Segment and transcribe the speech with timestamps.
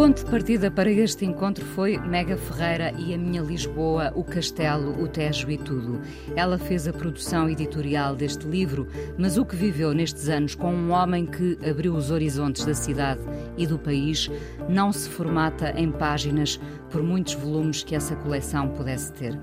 [0.00, 4.98] Ponto de partida para este encontro foi Mega Ferreira e a minha Lisboa, o Castelo,
[4.98, 6.00] o Tejo e tudo.
[6.34, 10.92] Ela fez a produção editorial deste livro, mas o que viveu nestes anos com um
[10.92, 13.20] homem que abriu os horizontes da cidade
[13.58, 14.30] e do país
[14.70, 16.58] não se formata em páginas
[16.90, 19.38] por muitos volumes que essa coleção pudesse ter.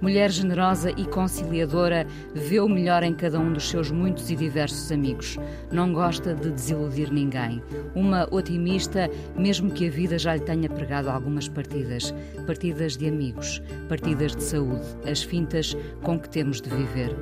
[0.00, 4.90] Mulher generosa e conciliadora, vê o melhor em cada um dos seus muitos e diversos
[4.92, 5.38] amigos.
[5.72, 7.62] Não gosta de desiludir ninguém.
[7.94, 12.14] Uma otimista, mesmo que a vida já lhe tenha pregado algumas partidas.
[12.46, 17.14] Partidas de amigos, partidas de saúde, as fintas com que temos de viver.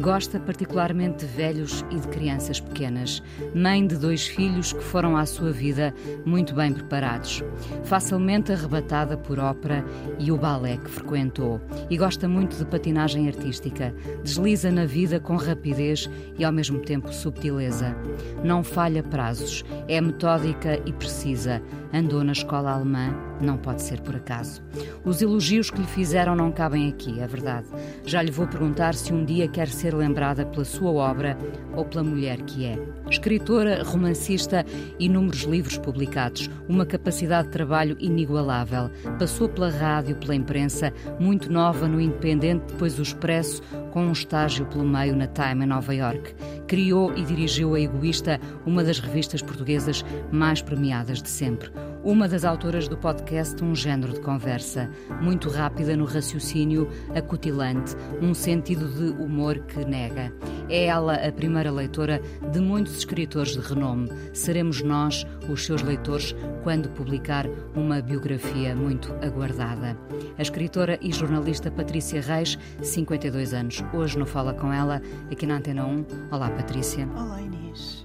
[0.00, 3.22] Gosta particularmente de velhos e de crianças pequenas.
[3.54, 5.94] Mãe de dois filhos que foram à sua vida
[6.24, 7.42] muito bem preparados.
[7.84, 9.84] Facilmente arrebatada por ópera
[10.18, 11.60] e o balé que frequentou.
[11.88, 13.94] E gosta muito de patinagem artística.
[14.22, 17.96] Desliza na vida com rapidez e ao mesmo tempo subtileza.
[18.42, 21.62] Não falha prazos, é metódica e precisa.
[21.92, 24.62] Andou na escola alemã, não pode ser por acaso.
[25.04, 27.66] Os elogios que lhe fizeram não cabem aqui, é verdade.
[28.04, 31.36] Já lhe vou perguntar se um dia quer ser lembrada pela sua obra
[31.74, 32.78] ou pela mulher que é.
[33.08, 34.64] Escritora, romancista,
[34.98, 38.90] inúmeros livros publicados, uma capacidade de trabalho inigualável.
[39.18, 44.64] Passou pela rádio, pela imprensa, muito nova no Independente, depois o Expresso, com um estágio
[44.66, 46.34] pelo meio na Time em Nova York.
[46.66, 51.70] Criou e dirigiu a Egoísta, uma das revistas portuguesas mais premiadas de sempre.
[52.02, 54.88] Uma das autoras do podcast Um Género de Conversa,
[55.20, 60.32] muito rápida no raciocínio, acutilante, um sentido de humor que nega.
[60.70, 64.08] É ela a primeira leitora de muitos escritores de renome.
[64.32, 67.46] Seremos nós, os seus leitores, quando publicar
[67.76, 69.94] uma biografia muito aguardada.
[70.38, 73.84] A escritora e jornalista Patrícia Reis, 52 anos.
[73.92, 76.06] Hoje no Fala Com Ela, aqui na Antena 1.
[76.30, 77.06] Olá, Patrícia.
[77.14, 77.99] Olá, Inês.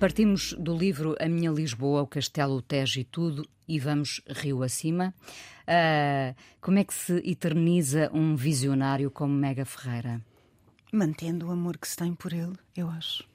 [0.00, 4.62] Partimos do livro A Minha Lisboa, o Castelo, o Tejo e tudo e vamos rio
[4.62, 5.14] acima.
[5.68, 10.24] Uh, como é que se eterniza um visionário como Mega Ferreira?
[10.90, 13.28] Mantendo o amor que se tem por ele, eu acho.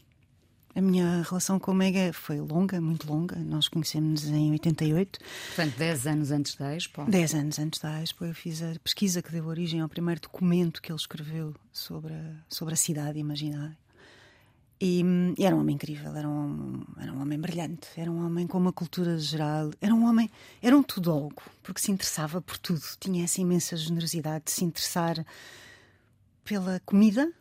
[0.73, 3.35] A minha relação com o Mega foi longa, muito longa.
[3.35, 5.19] Nós conhecemos em 88.
[5.49, 7.05] Portanto, 10 anos antes da Expo?
[7.05, 8.25] 10 anos antes da Expo.
[8.25, 12.33] Eu fiz a pesquisa que deu origem ao primeiro documento que ele escreveu sobre a,
[12.49, 13.77] sobre a cidade imaginária.
[14.79, 15.03] E,
[15.37, 18.57] e, era um homem incrível, era um, era um homem brilhante, era um homem com
[18.57, 20.29] uma cultura geral, era um homem,
[20.61, 25.25] era um tudólogo, porque se interessava por tudo, tinha essa imensa generosidade de se interessar
[26.43, 27.31] pela comida,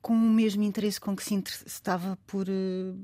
[0.00, 2.98] com o mesmo interesse com que se interessava por uh,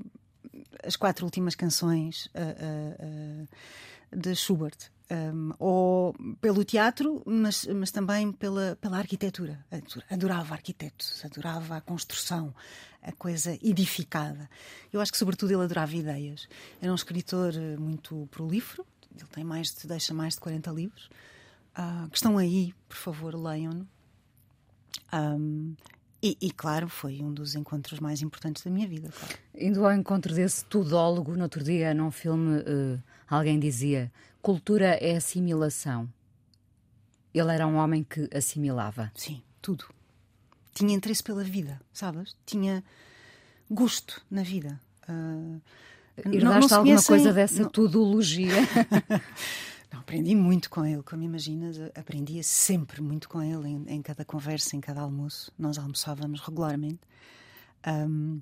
[0.83, 8.31] as quatro últimas canções uh, uh, de Schubert um, ou pelo teatro, mas, mas também
[8.31, 9.65] pela, pela arquitetura.
[10.09, 12.53] Adorava arquitetos, adorava a construção,
[13.01, 14.49] a coisa edificada.
[14.91, 16.47] Eu acho que, sobretudo, ele adorava ideias.
[16.81, 18.85] Era um escritor eh, muito prolífero,
[19.15, 21.09] ele tem mais de, deixa mais de 40 livros,
[21.77, 23.87] uh, que estão aí, por favor, leiam-no.
[25.13, 25.75] Um,
[26.21, 29.09] e, e, claro, foi um dos encontros mais importantes da minha vida.
[29.09, 29.35] Claro.
[29.55, 34.11] Indo ao encontro desse tudólogo, no outro dia, num filme, uh, alguém dizia:
[34.41, 36.09] cultura é assimilação.
[37.33, 39.11] Ele era um homem que assimilava.
[39.15, 39.85] Sim, tudo.
[40.73, 42.35] Tinha interesse pela vida, sabes?
[42.45, 42.83] Tinha
[43.69, 44.79] gosto na vida.
[45.07, 45.61] Uh,
[46.25, 47.69] Herdaste alguma coisa dessa não...
[47.69, 48.53] tudologia?
[49.89, 54.25] Não, aprendi muito com ele, como imaginas, aprendia sempre muito com ele em, em cada
[54.25, 55.49] conversa, em cada almoço.
[55.57, 56.99] Nós almoçávamos regularmente.
[57.87, 58.41] Um,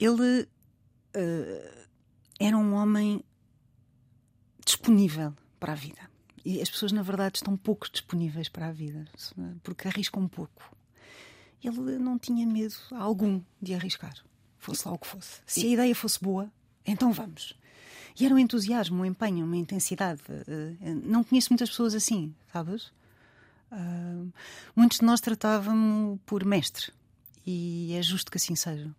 [0.00, 0.48] ele
[1.14, 1.81] uh,
[2.46, 3.24] era um homem
[4.64, 6.00] disponível para a vida.
[6.44, 9.04] E as pessoas, na verdade, estão pouco disponíveis para a vida,
[9.62, 10.76] porque arriscam um pouco.
[11.62, 14.14] Ele não tinha medo algum de arriscar,
[14.58, 15.40] fosse lá o que fosse.
[15.46, 16.50] Se a ideia fosse boa,
[16.84, 17.56] então vamos.
[18.18, 20.20] E era um entusiasmo, um empenho, uma intensidade.
[20.28, 22.92] Eh, não conheço muitas pessoas assim, sabes?
[23.70, 24.30] Uh,
[24.76, 26.92] muitos de nós tratávamos por mestre
[27.46, 28.94] e é justo que assim seja.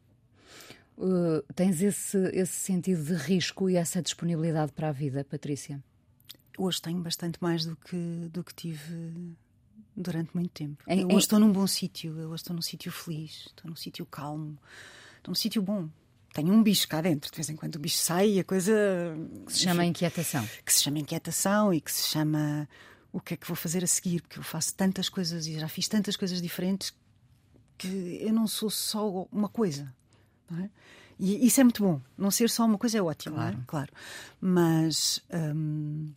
[0.98, 5.84] Uh, tens esse, esse sentido de risco e essa disponibilidade para a vida, Patrícia?
[6.58, 9.36] Hoje tenho bastante mais do que, do que tive
[9.96, 10.84] durante muito tempo.
[10.88, 11.20] Em, eu hoje em...
[11.20, 14.58] estou num bom sítio, eu hoje estou num sítio feliz, estou num sítio calmo,
[15.18, 15.90] estou num sítio bom.
[16.34, 17.32] tenho um bicho cá dentro.
[17.32, 18.74] De vez em quando o bicho sai e a coisa.
[19.48, 20.48] Que se chama inquietação.
[20.64, 22.68] Que se chama inquietação e que se chama
[23.12, 25.68] o que é que vou fazer a seguir, porque eu faço tantas coisas e já
[25.68, 26.94] fiz tantas coisas diferentes
[27.78, 29.94] que eu não sou só uma coisa.
[30.52, 30.70] É?
[31.20, 32.02] E isso é muito bom.
[32.18, 33.58] Não ser só uma coisa é ótimo, claro.
[33.58, 33.64] É?
[33.66, 33.94] claro.
[34.42, 35.22] Mas,
[35.56, 36.12] hum,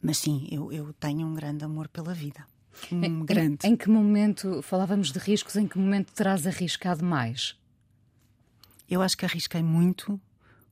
[0.00, 2.46] mas sim, eu, eu tenho um grande amor pela vida.
[2.90, 3.66] Um em, grande.
[3.66, 7.56] Em, em que momento, falávamos de riscos, em que momento terás arriscado mais?
[8.88, 10.20] Eu acho que arrisquei muito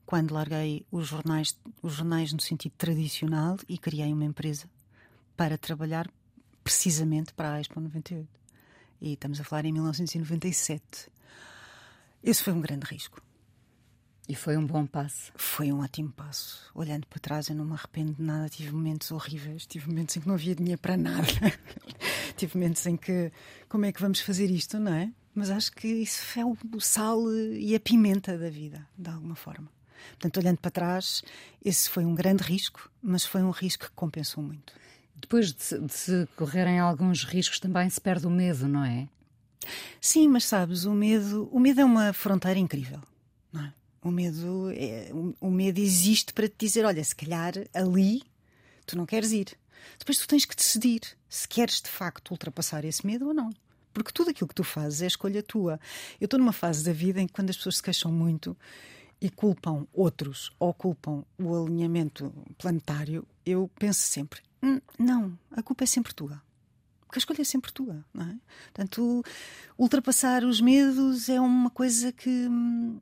[0.05, 4.69] quando larguei os jornais, os jornais no sentido tradicional e criei uma empresa
[5.35, 6.09] para trabalhar
[6.63, 8.27] precisamente para a Expo 98.
[9.01, 11.11] E estamos a falar em 1997.
[12.23, 13.21] Esse foi um grande risco.
[14.29, 15.33] E foi um bom passo.
[15.35, 16.71] Foi um ótimo passo.
[16.73, 18.47] Olhando para trás, eu não me arrependo de nada.
[18.47, 21.27] Tive momentos horríveis, tive momentos em que não havia dinheiro para nada.
[22.37, 23.29] tive momentos em que,
[23.67, 25.11] como é que vamos fazer isto, não é?
[25.35, 29.67] Mas acho que isso é o sal e a pimenta da vida, de alguma forma.
[30.11, 31.23] Portanto, olhando para trás,
[31.63, 34.73] esse foi um grande risco, mas foi um risco que compensou muito.
[35.15, 39.09] Depois de se, de se correrem alguns riscos, também se perde o medo, não é?
[39.99, 42.99] Sim, mas sabes, o medo, o medo é uma fronteira incrível,
[43.51, 43.73] não é?
[44.01, 48.21] O medo, é, o, medo existe para te dizer, olha, se calhar ali
[48.85, 49.57] tu não queres ir.
[49.97, 53.49] Depois tu tens que decidir se queres de facto ultrapassar esse medo ou não.
[53.93, 55.79] Porque tudo aquilo que tu fazes é escolha tua.
[56.19, 58.57] Eu estou numa fase da vida em que quando as pessoas se queixam muito
[59.21, 65.85] e culpam outros ou culpam o alinhamento planetário, eu penso sempre: hum, não, a culpa
[65.85, 66.41] é sempre tua
[67.13, 68.35] porque a escolha é sempre tua, não é?
[68.73, 69.23] Portanto,
[69.77, 72.99] ultrapassar os medos é uma coisa que hum,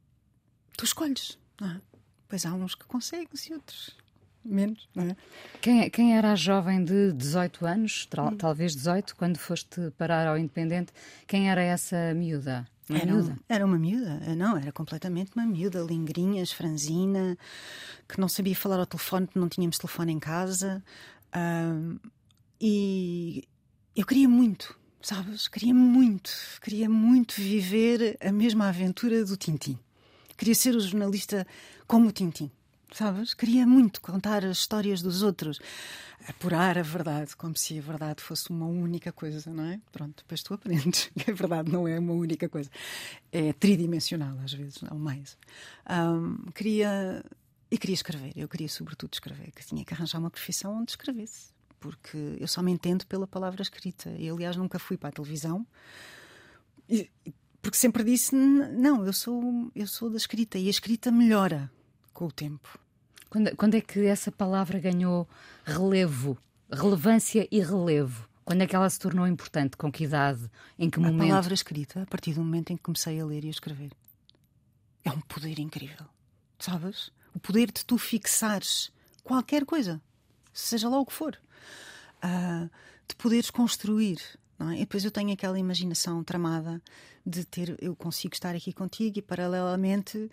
[0.77, 1.81] tu escolhes, não é?
[2.27, 3.95] Pois há uns que conseguem e outros
[4.43, 5.15] menos, não é?
[5.61, 8.35] Quem, quem era a jovem de 18 anos, hum.
[8.35, 10.91] talvez 18, quando foste parar ao Independente,
[11.25, 12.67] quem era essa miúda?
[12.89, 13.39] Uma era, miúda?
[13.47, 17.37] era uma miúda, não, era completamente uma miúda, lingrinhas, franzina,
[18.09, 20.83] que não sabia falar ao telefone, porque não tínhamos telefone em casa.
[21.33, 21.97] Uh,
[22.59, 23.47] e
[23.95, 25.47] eu queria muito, sabes?
[25.47, 29.77] Queria muito, queria muito viver a mesma aventura do Tintim.
[30.37, 31.45] Queria ser o jornalista
[31.85, 32.49] como o Tintim,
[32.91, 33.33] sabes?
[33.33, 35.59] Queria muito contar as histórias dos outros,
[36.25, 39.79] apurar a verdade, como se a verdade fosse uma única coisa, não é?
[39.91, 42.69] Pronto, depois tu aprendes que a verdade não é uma única coisa.
[43.29, 45.37] É tridimensional, às vezes, ou mais.
[45.89, 47.23] Um, queria.
[47.69, 51.51] E queria escrever, eu queria sobretudo escrever, que tinha que arranjar uma profissão onde escrevesse
[51.81, 54.09] porque eu só me entendo pela palavra escrita.
[54.11, 55.65] E, aliás, nunca fui para a televisão,
[57.61, 61.69] porque sempre disse: não, eu sou, eu sou da escrita e a escrita melhora
[62.13, 62.79] com o tempo.
[63.29, 65.27] Quando, quando é que essa palavra ganhou
[65.65, 66.37] relevo,
[66.71, 68.29] relevância e relevo?
[68.45, 69.75] Quando é que ela se tornou importante?
[69.77, 70.49] Com que idade?
[70.77, 71.23] Em que momento?
[71.23, 73.91] A palavra escrita, a partir do momento em que comecei a ler e a escrever.
[75.03, 76.05] É um poder incrível.
[76.59, 77.11] Sabes?
[77.33, 78.91] O poder de tu fixares
[79.23, 80.01] qualquer coisa,
[80.53, 81.39] seja lá o que for
[82.23, 82.69] uh,
[83.07, 84.19] de poderes construir.
[84.59, 84.75] É?
[84.75, 86.81] E depois eu tenho aquela imaginação tramada
[87.25, 90.29] de ter, eu consigo estar aqui contigo e paralelamente uh,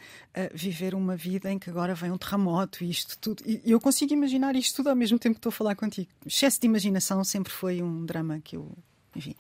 [0.55, 3.43] viver uma vida em que agora vem um terremoto e isto tudo.
[3.47, 6.09] E eu consigo imaginar isto tudo ao mesmo tempo que estou a falar contigo.
[6.27, 8.71] Excesso de imaginação sempre foi um drama que eu,
[9.15, 9.35] enfim,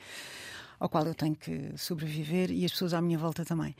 [0.78, 3.74] ao qual eu tenho que sobreviver e as pessoas à minha volta também.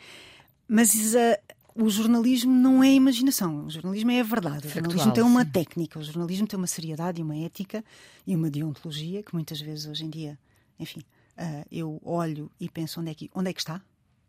[0.66, 1.38] Mas uh,
[1.80, 4.67] o jornalismo não é imaginação, o jornalismo é a verdade.
[4.67, 5.50] O jornalismo tem uma sim.
[5.50, 7.84] técnica, o jornalismo tem uma seriedade e uma ética
[8.26, 10.36] e uma deontologia que muitas vezes hoje em dia,
[10.76, 11.00] enfim,
[11.38, 13.81] uh, eu olho e penso onde é que, onde é que está?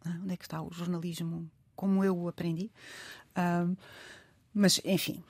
[0.05, 2.69] Uh, onde é que está o jornalismo como eu o aprendi?
[3.31, 3.75] Uh,
[4.53, 5.23] mas, enfim.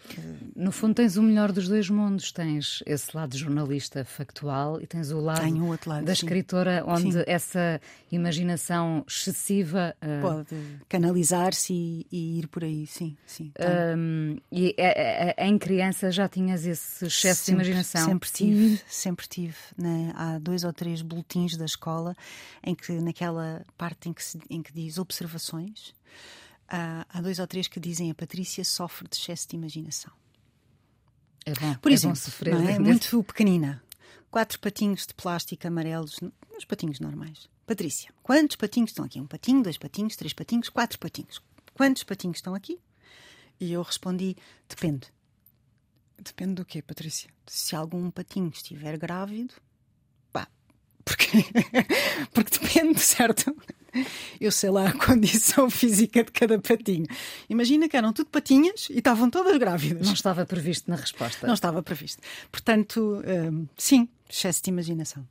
[0.56, 2.32] No fundo, tens o melhor dos dois mundos.
[2.32, 5.42] Tens esse lado jornalista factual e tens o lado,
[5.86, 6.26] lado da sim.
[6.26, 7.24] escritora, onde sim.
[7.28, 10.22] essa imaginação excessiva uh...
[10.22, 10.56] pode
[10.88, 13.16] canalizar-se e, e, ir por aí, sim.
[13.26, 13.52] sim
[13.98, 18.06] um, e é, é, em criança já tinhas esse excesso sempre, de imaginação?
[18.06, 18.84] Sempre tive, sim.
[18.88, 19.58] sempre tive.
[19.78, 20.14] Né?
[20.16, 22.16] Há dois ou três boletins da escola
[22.64, 25.94] em que, naquela parte em que, se, em que diz observações
[26.70, 30.14] há, há dois ou três que dizem a Patrícia sofre de excesso de imaginação.
[31.46, 32.54] É bom, Por é exemplo, bom sofrer.
[32.54, 32.80] Não é?
[32.80, 33.84] Muito pequenina.
[34.30, 36.20] Quatro patinhos de plástico amarelos,
[36.56, 37.50] os patinhos normais.
[37.66, 39.20] Patrícia, quantos patinhos estão aqui?
[39.20, 41.42] Um patinho, dois patinhos, três patinhos, quatro patinhos.
[41.74, 42.80] Quantos patinhos estão aqui?
[43.60, 44.36] E eu respondi:
[44.68, 45.08] depende.
[46.18, 47.30] Depende do quê, Patrícia?
[47.48, 49.54] Se algum patinho estiver grávido,
[50.32, 50.48] pá,
[51.06, 51.28] porque,
[52.34, 53.56] porque depende, certo?
[54.39, 57.08] Eu sei lá a condição física de cada patinho.
[57.50, 60.05] Imagina que eram tudo patinhas e estavam todas grávidas.
[60.05, 61.46] Não estava previsto na resposta.
[61.48, 62.22] Não estava previsto.
[62.51, 65.25] Portanto, hum, sim, excesso de imaginação.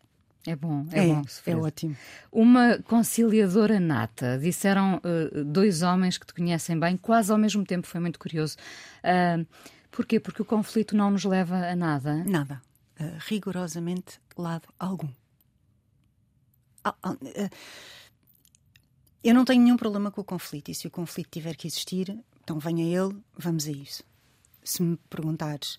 [0.46, 1.24] É bom, é, É, bom.
[1.46, 1.96] é ótimo.
[2.32, 4.38] Uma conciliadora nata.
[4.38, 8.56] Disseram eh, dois homens que te conhecem bem, quase ao mesmo tempo, foi muito curioso.
[9.02, 9.44] Ah,
[9.90, 10.18] porquê?
[10.18, 12.24] Porque o conflito não nos leva a nada.
[12.24, 12.62] Nada.
[12.98, 15.08] Uh, rigorosamente lado algum.
[16.82, 17.50] Ah, ah, uh,
[19.28, 20.70] eu não tenho nenhum problema com o conflito.
[20.70, 24.02] E se o conflito tiver que existir, então venha ele, vamos a isso.
[24.64, 25.78] Se me perguntares,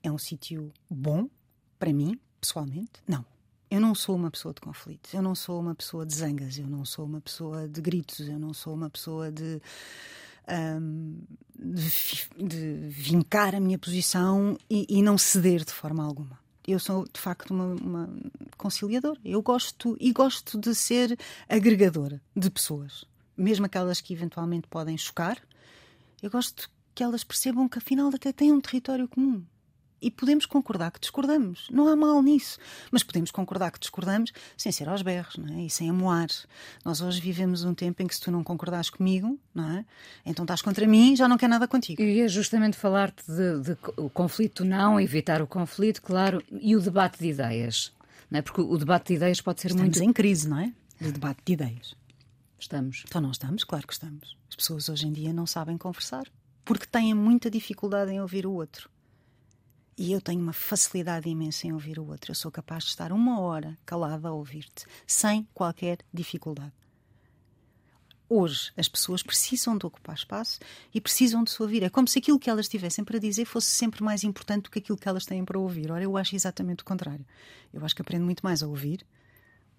[0.00, 1.28] é um sítio bom
[1.76, 3.02] para mim, pessoalmente?
[3.06, 3.24] Não.
[3.68, 6.68] Eu não sou uma pessoa de conflitos, eu não sou uma pessoa de zangas, eu
[6.68, 9.60] não sou uma pessoa de gritos, eu não sou uma pessoa de,
[10.80, 11.18] hum,
[11.58, 16.38] de, de vincar a minha posição e, e não ceder de forma alguma.
[16.70, 18.10] Eu sou de facto uma, uma
[18.58, 19.18] conciliadora.
[19.24, 25.42] Eu gosto e gosto de ser agregadora de pessoas, mesmo aquelas que eventualmente podem chocar.
[26.22, 29.42] Eu gosto que elas percebam que afinal até têm um território comum.
[30.00, 31.68] E podemos concordar que discordamos.
[31.70, 32.58] Não há mal nisso.
[32.90, 35.62] Mas podemos concordar que discordamos sem ser aos berros não é?
[35.62, 36.28] e sem amoar.
[36.84, 39.84] Nós hoje vivemos um tempo em que se tu não concordares comigo, não é?
[40.24, 42.00] então estás contra mim já não quer nada contigo.
[42.00, 46.80] Eu ia justamente falar-te de, de o conflito não, evitar o conflito, claro, e o
[46.80, 47.92] debate de ideias.
[48.30, 48.42] Não é?
[48.42, 50.10] Porque o debate de ideias pode ser Estamos muito.
[50.10, 50.72] em crise, não é?
[51.00, 51.94] De debate de ideias.
[52.58, 53.04] Estamos.
[53.06, 53.64] Então não estamos?
[53.64, 54.36] Claro que estamos.
[54.48, 56.26] As pessoas hoje em dia não sabem conversar
[56.64, 58.90] porque têm muita dificuldade em ouvir o outro.
[59.98, 62.30] E eu tenho uma facilidade imensa em ouvir o outro.
[62.30, 66.72] Eu sou capaz de estar uma hora calada a ouvir-te, sem qualquer dificuldade.
[68.28, 70.60] Hoje, as pessoas precisam de ocupar espaço
[70.94, 71.82] e precisam de se ouvir.
[71.82, 74.78] É como se aquilo que elas tivessem para dizer fosse sempre mais importante do que
[74.78, 75.90] aquilo que elas têm para ouvir.
[75.90, 77.26] Ora, eu acho exatamente o contrário.
[77.72, 79.04] Eu acho que aprendo muito mais a ouvir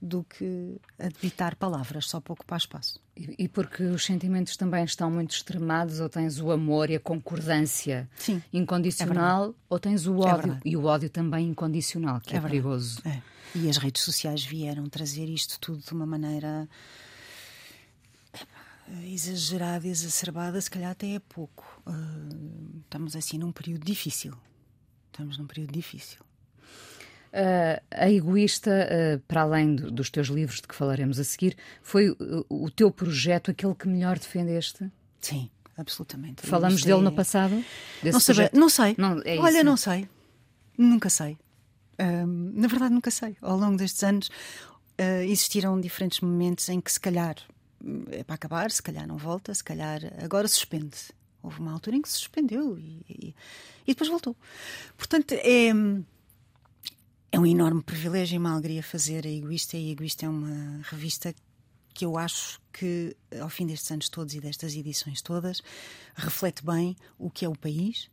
[0.02, 3.02] do que a debitar palavras só para ocupar espaço.
[3.18, 7.00] E, e porque os sentimentos também estão muito extremados, ou tens o amor e a
[7.00, 10.62] concordância Sim, incondicional, ou tens o É ódio verdade.
[10.64, 12.52] e o ódio também incondicional, que é, verdade.
[12.52, 13.02] perigoso.
[13.06, 13.22] É.
[13.56, 16.70] E as redes sociais vieram trazer isto tudo de uma maneira
[19.06, 21.82] exagerada, exacerbada, se calhar até é pouco.
[21.86, 21.92] Ah,
[22.84, 24.34] estamos assim num período difícil.
[25.12, 26.20] Estamos num período difícil.
[27.32, 31.56] Uh, a Egoísta, uh, para além do- dos teus livros de que falaremos a seguir,
[31.84, 32.18] foi uh,
[32.50, 34.92] o teu projeto aquele que melhor defendeste?
[35.22, 36.42] Sim, absolutamente.
[36.48, 37.64] Falamos dele é- no passado?
[38.04, 38.96] Não, sabe- não sei.
[38.98, 39.64] Não, é Olha, isso.
[39.64, 40.10] não sei.
[40.76, 41.38] Nunca sei.
[42.00, 43.38] Ahm, na verdade, nunca sei.
[43.42, 44.30] Ao longo destes anos
[44.98, 47.36] ah, existiram diferentes momentos em que, se calhar,
[47.84, 51.14] hum, é para acabar, se calhar não volta, se calhar agora suspende-se.
[51.44, 53.36] Houve uma altura em que se suspendeu e, e-
[53.86, 54.36] e depois voltou.
[54.98, 55.72] Portanto, é,
[57.32, 59.78] é um enorme privilégio e uma alegria fazer a Egoísta.
[59.78, 61.34] E a Egoísta é uma revista
[61.94, 65.62] que eu acho que, ao fim destes anos todos e destas edições todas,
[66.16, 68.10] reflete bem o que é o país,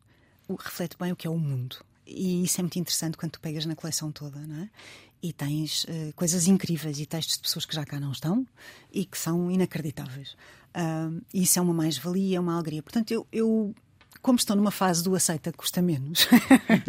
[0.59, 1.77] reflete bem o que é o mundo.
[2.07, 4.71] E isso é muito interessante quando tu pegas na coleção toda, não é?
[5.23, 8.47] E tens eh, coisas incríveis e textos de pessoas que já cá não estão
[8.93, 10.37] e que são inacreditáveis.
[11.33, 12.83] E isso é uma mais-valia, é uma alegria.
[12.83, 13.75] Portanto, eu, eu,
[14.27, 16.27] como estou numa fase do aceita que custa menos,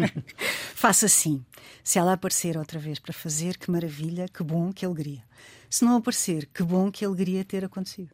[0.73, 1.45] faço assim.
[1.83, 5.23] Se ela aparecer outra vez para fazer, que maravilha, que bom, que alegria.
[5.69, 8.09] Se não aparecer, que bom, que alegria ter acontecido.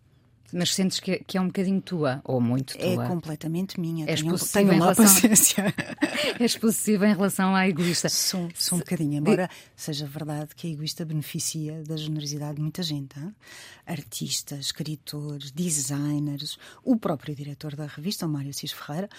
[0.55, 3.07] Mas sentes que, que é um bocadinho tua, ou muito É tua.
[3.07, 4.05] completamente minha.
[4.07, 5.73] És possível tenham em relação- paciência.
[6.39, 8.07] És possessiva em relação à Egoísta.
[8.07, 12.83] Sou, sou um bocadinho, embora seja verdade que a egoísta beneficia da generosidade de muita
[12.83, 13.17] gente.
[13.19, 13.33] hã?
[13.85, 19.09] Artistas, escritores, designers, o próprio diretor da revista, o Mário Cis Ferreira,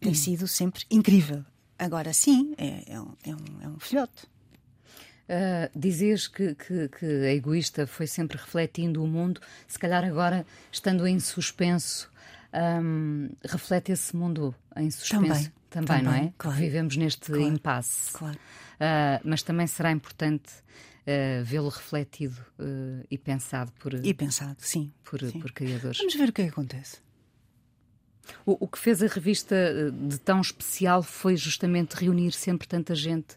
[0.00, 1.44] tem sido sempre incrível.
[1.78, 4.24] Agora sim, é, é um, é, um, é um filhote.
[5.28, 10.44] Uh, dizias que, que- que a egoísta foi sempre refletindo o mundo, se calhar agora,
[10.70, 12.10] estando em suspenso,
[12.82, 16.16] hum, reflete esse mundo em suspenso Também, não é?
[16.18, 16.58] também, claro.
[16.58, 18.12] Vivemos neste Claro, impasse.
[18.12, 18.36] claro.
[18.36, 22.36] Uh, mas também será importante uh, vê-lo refletido
[23.10, 24.92] e pensado por, E pensado, sim.
[25.04, 25.38] por, sim.
[25.40, 25.98] por criadores.
[25.98, 26.98] Vamos ver o que é que acontece.
[28.44, 29.56] O, o que fez a revista
[29.92, 33.36] de tão especial foi justamente reunir sempre tanta gente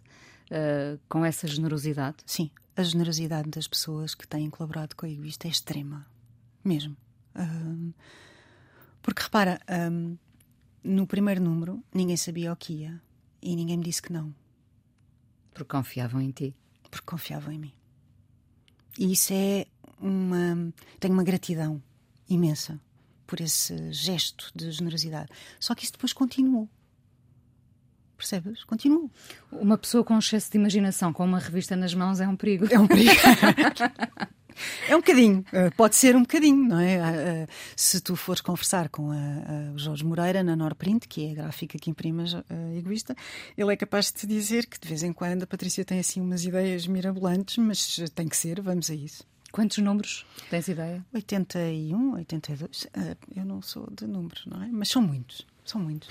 [0.51, 2.17] uh, com essa generosidade.
[2.25, 6.05] Sim, a generosidade das pessoas que têm colaborado com a Egoísta é extrema.
[6.63, 6.95] Mesmo.
[9.01, 9.59] Porque repara,
[10.83, 13.01] no primeiro número ninguém sabia o que ia
[13.41, 14.33] e ninguém me disse que não,
[15.53, 16.55] Porque confiavam em ti.
[16.89, 17.73] porque confiavam em mim.
[18.97, 19.67] E isso é
[19.99, 20.73] uma.
[20.99, 21.81] Tenho uma gratidão
[22.29, 22.79] imensa
[23.27, 25.29] por esse gesto de generosidade.
[25.59, 26.67] Só que isso depois continuou.
[28.15, 28.63] Percebes?
[28.63, 29.09] Continuou.
[29.51, 32.67] Uma pessoa com excesso de imaginação com uma revista nas mãos é um perigo.
[32.71, 33.11] É um perigo.
[34.87, 36.99] É um bocadinho, eh, pode ser um bocadinho, não é?
[36.99, 41.35] Ah, ah, se tu fores conversar com o Jorge Moreira na Norprint, que é a
[41.35, 43.15] gráfica que imprime a egoísta,
[43.57, 46.21] ele é capaz de te dizer que de vez em quando a Patrícia tem assim
[46.21, 49.25] umas ideias mirabolantes, mas tem que ser, vamos a isso.
[49.51, 51.05] Quantos números tens ideia?
[51.13, 52.87] 81, 82.
[52.93, 54.67] Ah, eu não sou de números, não é?
[54.67, 56.09] Mas são muitos, são muitos.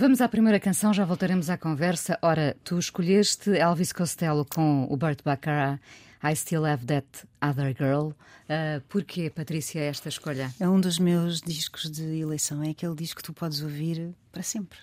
[0.00, 2.18] Vamos à primeira canção, já voltaremos à conversa.
[2.22, 5.78] Ora, tu escolheste Elvis Costello com o Burt Bacharach,
[6.24, 7.06] I Still Have That
[7.38, 8.06] Other Girl.
[8.06, 10.54] Uh, porquê, Patrícia, esta escolha?
[10.58, 12.62] É um dos meus discos de eleição.
[12.62, 14.78] É aquele disco que tu podes ouvir para sempre.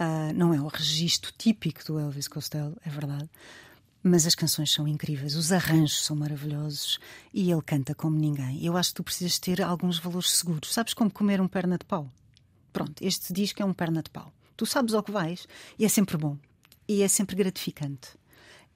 [0.00, 3.28] Uh, não é o registro típico do Elvis Costello, é verdade.
[4.02, 6.98] Mas as canções são incríveis, os arranjos são maravilhosos
[7.34, 8.64] e ele canta como ninguém.
[8.64, 10.72] Eu acho que tu precisas ter alguns valores seguros.
[10.72, 12.10] Sabes como comer um perna de pau?
[12.78, 14.32] Pronto, este disco é um perna de pau.
[14.56, 16.38] Tu sabes ao que vais e é sempre bom.
[16.86, 18.10] E é sempre gratificante.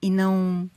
[0.03, 0.69] E não.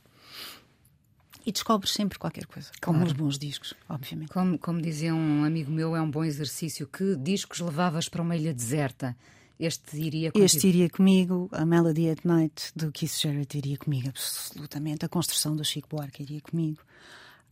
[1.44, 2.70] E descobres sempre qualquer coisa.
[2.80, 3.10] Como claro.
[3.10, 4.28] os bons discos, obviamente.
[4.32, 6.86] Como, como dizia um amigo meu, é um bom exercício.
[6.86, 9.16] Que discos levavas para uma ilha deserta?
[9.58, 10.46] Este iria comigo?
[10.46, 15.04] Este iria comigo, a Melody at Night do Keith Jarrett iria comigo, absolutamente.
[15.04, 16.78] A construção do Chico Buarque iria comigo.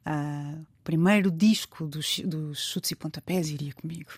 [0.06, 4.12] Uh, o primeiro disco dos, dos Chutes e Pontapés iria comigo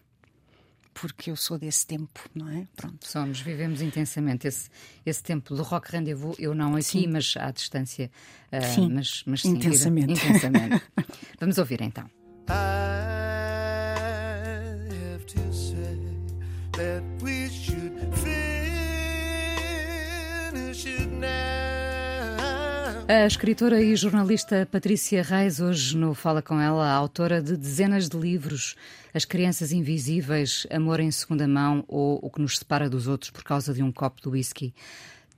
[1.00, 2.67] porque eu sou desse tempo, não é?
[2.75, 3.07] Pronto.
[3.07, 4.71] Somos, vivemos intensamente esse,
[5.05, 7.07] esse tempo do rock rendezvous, eu não aqui, sim.
[7.07, 8.11] mas à distância.
[8.50, 10.12] Uh, sim, mas, mas sim, intensamente.
[10.12, 10.83] Intensamente.
[11.38, 12.09] Vamos ouvir então.
[23.09, 28.17] A escritora e jornalista Patrícia Reis, hoje no Fala Com Ela, autora de dezenas de
[28.17, 28.75] livros,
[29.15, 33.45] As Crianças Invisíveis, Amor em Segunda Mão ou O que nos separa dos outros por
[33.45, 34.75] causa de um copo de whisky.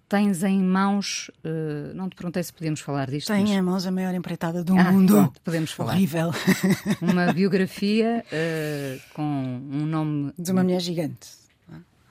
[0.08, 3.26] Tens em mãos, uh, não te perguntei se podíamos falar disto.
[3.26, 3.50] Tenho mas...
[3.50, 5.12] em mãos a maior empreitada do ah, mundo.
[5.12, 5.92] Pronto, podemos falar.
[5.92, 6.30] Horrível.
[7.02, 10.32] Uma biografia uh, com um nome.
[10.38, 11.28] De uma mulher gigante.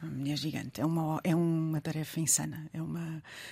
[0.03, 0.79] A mulher gigante.
[0.79, 3.01] É uma, é uma tarefa insana, é uma,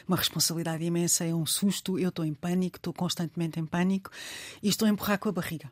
[0.08, 2.00] uma responsabilidade imensa, é um susto.
[2.00, 4.10] Eu estou em pânico, estou constantemente em pânico
[4.62, 5.72] e estou a empurrar com a barriga.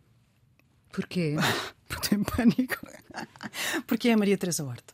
[0.91, 1.35] Porquê?
[1.87, 2.77] porque estou em pânico.
[3.87, 4.93] porque é a Maria Teresa Horta.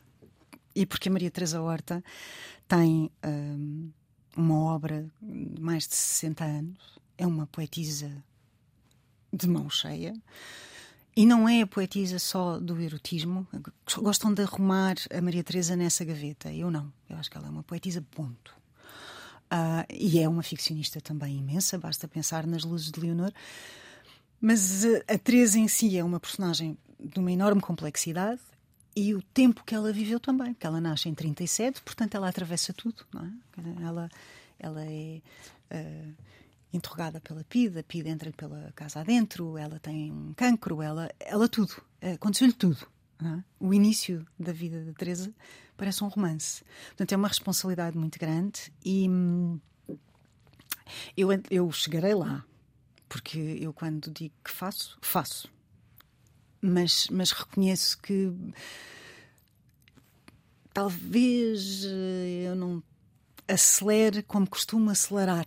[0.74, 2.02] E porque a Maria Teresa Horta
[2.68, 3.90] tem hum,
[4.36, 8.10] uma obra de mais de 60 anos, é uma poetisa
[9.32, 10.14] de mão cheia
[11.16, 13.46] e não é a poetisa só do erotismo.
[13.98, 16.52] Gostam de arrumar a Maria Teresa nessa gaveta.
[16.52, 16.92] Eu não.
[17.08, 18.54] Eu acho que ela é uma poetisa, ponto.
[19.52, 23.32] Uh, e é uma ficcionista também imensa, basta pensar nas luzes de Leonor.
[24.40, 28.40] Mas a Teresa em si é uma personagem de uma enorme complexidade
[28.94, 32.72] e o tempo que ela viveu também, porque ela nasce em 37, portanto ela atravessa
[32.72, 33.84] tudo, não é?
[33.84, 34.08] Ela,
[34.58, 35.20] ela é.
[35.72, 36.14] Uh,
[36.72, 41.48] interrogada pela PID, a PID entra pela casa adentro, ela tem um cancro, ela, ela
[41.48, 42.86] tudo, aconteceu-lhe tudo.
[43.22, 43.44] É?
[43.58, 45.32] O início da vida da Teresa
[45.76, 46.62] parece um romance.
[46.88, 49.60] Portanto, é uma responsabilidade muito grande e hum,
[51.16, 52.44] eu, eu chegarei lá,
[53.08, 55.50] porque eu quando digo que faço, faço.
[56.62, 58.32] Mas, mas reconheço que
[60.72, 62.82] talvez eh, eu não
[63.48, 65.46] acelere como costumo acelerar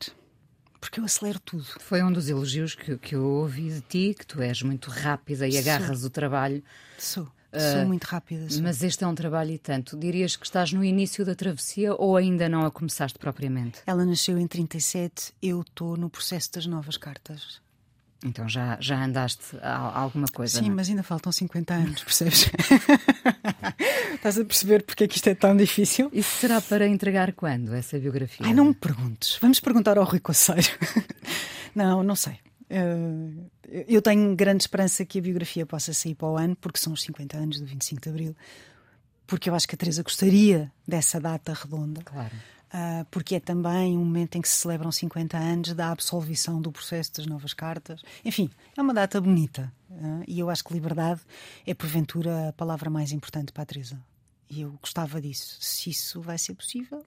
[0.84, 1.66] porque eu acelero tudo.
[1.80, 5.48] Foi um dos elogios que, que eu ouvi de ti, que tu és muito rápida
[5.48, 6.08] e agarras sou.
[6.08, 6.62] o trabalho.
[6.98, 7.32] Sou.
[7.60, 8.50] Sou muito rápida.
[8.50, 8.64] Sou.
[8.64, 9.98] Mas este é um trabalho e tanto.
[9.98, 13.80] Dirias que estás no início da travessia ou ainda não a começaste propriamente?
[13.86, 17.62] Ela nasceu em 37, eu estou no processo das novas cartas.
[18.26, 20.60] Então já, já andaste a, alguma coisa?
[20.60, 20.72] Sim, não?
[20.72, 20.76] É?
[20.76, 22.50] mas ainda faltam 50 anos, percebes?
[24.16, 26.10] Estás a perceber porque é que isto é tão difícil?
[26.14, 28.46] Isso será para entregar quando, essa biografia?
[28.46, 29.38] Ai, não me perguntes.
[29.42, 30.70] Vamos perguntar ao Rui Coceiro.
[31.76, 32.40] não, não sei.
[32.70, 33.50] Uh,
[33.88, 37.02] eu tenho grande esperança que a biografia possa sair para o ano, porque são os
[37.04, 38.36] 50 anos do 25 de Abril.
[39.26, 42.02] Porque eu acho que a Teresa gostaria dessa data redonda.
[42.04, 42.34] Claro
[42.74, 46.72] uh, porque é também um momento em que se celebram 50 anos da absolvição do
[46.72, 48.02] processo das novas cartas.
[48.26, 51.22] Enfim, é uma data bonita uh, e eu acho que liberdade
[51.66, 54.00] é, porventura, a palavra mais importante para a Teresa.
[54.50, 55.58] E eu gostava disso.
[55.60, 57.06] Se isso vai ser possível,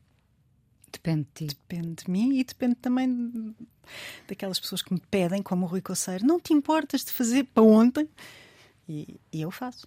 [0.97, 1.47] Depende de ti.
[1.47, 3.55] Depende de mim e depende também
[4.27, 7.63] daquelas pessoas que me pedem, como o Rui Coceiro, não te importas de fazer para
[7.63, 8.09] ontem?
[8.89, 9.87] E, e eu faço.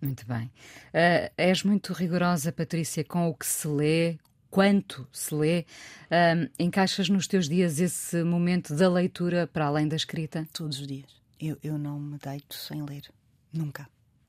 [0.00, 0.46] Muito bem.
[0.88, 4.18] Uh, és muito rigorosa, Patrícia, com o que se lê,
[4.50, 5.66] quanto se lê,
[6.10, 10.46] um, encaixas nos teus dias esse momento da leitura para além da escrita?
[10.52, 11.10] Todos os dias.
[11.40, 13.10] Eu, eu não me deito sem ler.
[13.52, 13.88] Nunca.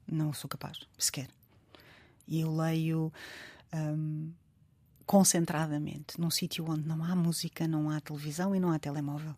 [0.10, 1.28] Não sou capaz, sequer.
[2.28, 3.12] E eu leio
[3.74, 4.32] um,
[5.06, 9.36] concentradamente, num sítio onde não há música, não há televisão e não há telemóvel.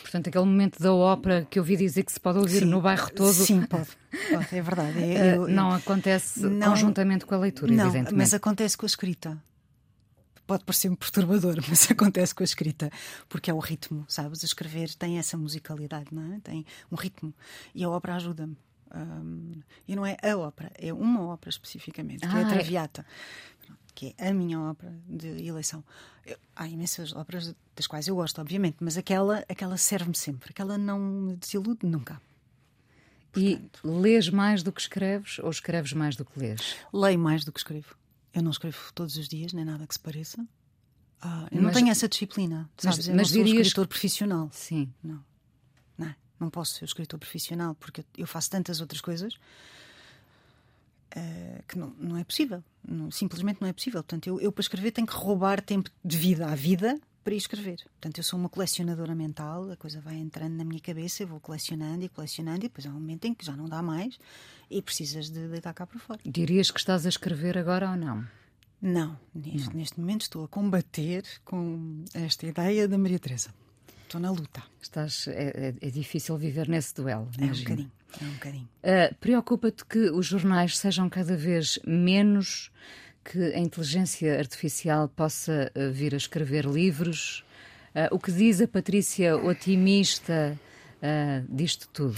[0.00, 2.64] Portanto, aquele momento da ópera que eu ouvi dizer que se pode ouvir Sim.
[2.66, 3.32] no bairro todo.
[3.34, 3.88] Sim, pode.
[4.32, 4.96] pode é verdade.
[5.02, 8.14] eh, Eu- eu- não acontece Não- conjuntamente com a leitura, Não, evidentemente.
[8.14, 9.42] mas acontece com a escrita.
[10.46, 12.90] Pode parecer-me perturbador, mas acontece com a escrita,
[13.28, 14.42] porque é o ritmo, sabes?
[14.42, 16.40] Escrever tem essa musicalidade, não é?
[16.40, 17.34] Tem um ritmo.
[17.74, 18.56] E a ópera ajuda-me.
[18.96, 22.54] Hum, e não é a ópera, é uma ópera especificamente, que é Ah, a é-
[22.54, 23.04] Traviata,
[23.98, 25.82] que é a minha ópera de eleição.
[26.24, 30.50] Eu- há imensas óperas das quais eu gosto, obviamente, mas aquela, aquela serve-me sempre.
[30.50, 32.22] Aquela não me desilude nunca.
[33.36, 36.76] E lês mais do que escreves ou escreves mais do que lês?
[36.92, 37.96] Leio mais do que escrevo.
[38.32, 40.46] Eu não escrevo todos os dias, nem nada que se pareça.
[41.20, 43.08] Ah, eu não Mas- tenho essa disciplina, mas- sabes?
[43.08, 44.48] eu mas não sou dirias escritor profissional.
[44.52, 44.92] Sim.
[45.02, 45.24] Não.
[45.98, 49.34] não, não posso ser escritor profissional porque eu faço tantas outras coisas
[51.14, 52.62] eh, que não, não é possível.
[52.86, 54.02] Não- simplesmente não é possível.
[54.02, 57.38] Portanto, eu, eu para escrever tenho que roubar tempo de vida à vida para ir
[57.38, 57.76] escrever.
[58.00, 61.38] Portanto, eu sou uma colecionadora mental, a coisa vai entrando na minha cabeça, eu vou
[61.40, 64.18] colecionando e colecionando, e depois há um momento em que já não dá mais
[64.70, 66.20] e precisas de deitar cá para fora.
[66.24, 68.26] Dirias que estás a escrever agora ou não?
[68.80, 73.50] Não, neste, neste momento estou a combater com esta ideia da Maria Teresa.
[74.08, 74.62] Estou na luta.
[74.80, 77.28] Estás, é, é- é difícil viver nesse duelo.
[77.38, 77.92] É um bocadinho.
[78.18, 78.68] É um bocadinho.
[78.82, 82.70] Ah, Preocupa-te que os jornais sejam cada vez menos,
[83.22, 87.44] que a inteligência artificial possa ah, vir a escrever livros?
[87.94, 90.58] Ah, o que diz a Patrícia otimista
[91.02, 92.16] ah, disto tudo?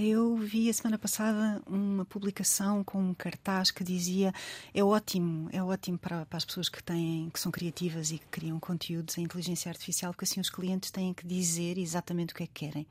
[0.00, 4.32] Eu vi a semana passada uma publicação com um cartaz que dizia
[4.72, 8.26] é ótimo, é ótimo para, para as pessoas que têm, que são criativas e que
[8.26, 12.44] criam conteúdos em inteligência artificial, porque assim os clientes têm que dizer exatamente o que
[12.44, 12.86] é que querem.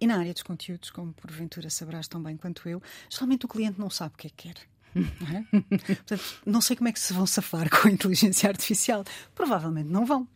[0.00, 3.78] E na área dos conteúdos, como porventura sabrás tão bem quanto eu, geralmente o cliente
[3.78, 4.56] não sabe o que é que quer.
[4.94, 5.44] Não, é?
[5.94, 9.04] Portanto, não sei como é que se vão safar com a inteligência artificial.
[9.34, 10.26] Provavelmente não vão.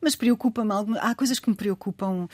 [0.00, 0.72] Mas preocupa-me.
[1.00, 2.28] Há coisas que me preocupam,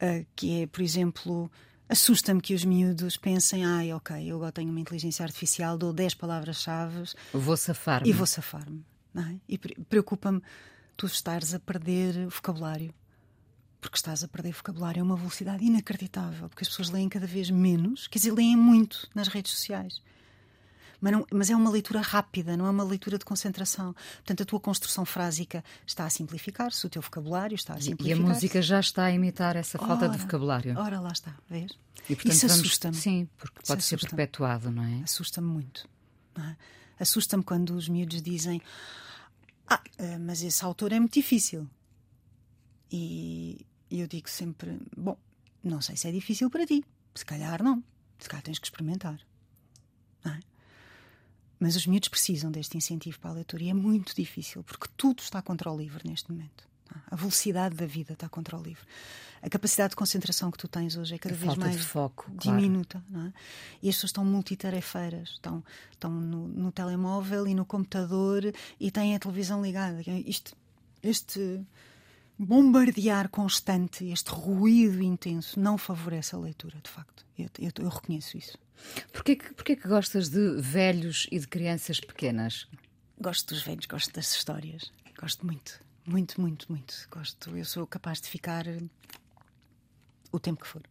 [0.00, 1.50] ah, que é, por exemplo,
[1.88, 6.14] assusta-me que os miúdos pensem: ai, ok, eu agora tenho uma inteligência artificial, dou 10
[6.14, 8.08] palavras-chave Vou safar-me.
[8.08, 8.84] e vou safar-me.
[9.16, 9.34] é?
[9.48, 10.40] E pre- preocupa-me
[10.96, 12.94] tu estares a perder vocabulário.
[13.80, 17.50] Porque estás a perder vocabulário a uma velocidade inacreditável, porque as pessoas leem cada vez
[17.50, 20.00] menos, quer dizer, leem muito nas redes sociais.
[21.00, 23.92] Mas, não- mas é uma leitura rápida, não é uma leitura de concentração.
[24.16, 27.82] Portanto, a tua construção frásica está a simplificar-se, o teu vocabulário está a E a
[27.82, 28.22] simplificar-se.
[28.34, 30.78] música já está a imitar essa falta de Ora, vocabulário.
[30.78, 31.72] Ora, lá está, vês?
[32.08, 32.96] E, portanto, Isso assusta-me.
[32.96, 35.02] Sim, porque pode ser perpetuado, não é?
[35.02, 35.88] Assusta-me muito.
[36.38, 36.56] é?
[36.98, 38.62] Assusta-me quando os miúdos dizem:
[39.68, 41.68] Ah, eh, mas esse autor é muito difícil.
[42.90, 45.16] E eu digo sempre: Bom,
[45.62, 46.84] não sei se é difícil para ti.
[47.14, 47.82] Se calhar não.
[48.18, 49.18] Se calhar tens que experimentar.
[50.24, 50.40] Não é?
[51.58, 55.20] Mas os miúdos precisam deste incentivo para a leitura e é muito difícil, porque tudo
[55.20, 56.66] está contra o livro neste momento.
[57.10, 58.84] A velocidade da vida está contra o livro.
[59.42, 62.58] A capacidade de concentração que tu tens hoje é cada A vez mais foco, claro.
[62.58, 63.02] diminuta.
[63.08, 63.32] Não é?
[63.82, 69.14] E as pessoas estão multitarefeiras, estão, estão no, no telemóvel e no computador e têm
[69.14, 70.02] a televisão ligada.
[70.26, 70.56] Isto,
[71.02, 71.60] este
[72.38, 77.24] bombardear constante, este ruído intenso, não favorece a leitura, de facto.
[77.38, 78.58] Eu, eu, eu reconheço isso.
[79.12, 82.68] Porquê que, porquê que gostas de velhos e de crianças pequenas?
[83.18, 84.92] Gosto dos velhos, gosto das histórias.
[85.18, 87.08] Gosto muito, muito, muito, muito.
[87.10, 87.56] Gosto.
[87.56, 88.66] Eu sou capaz de ficar
[90.30, 90.82] o tempo que for.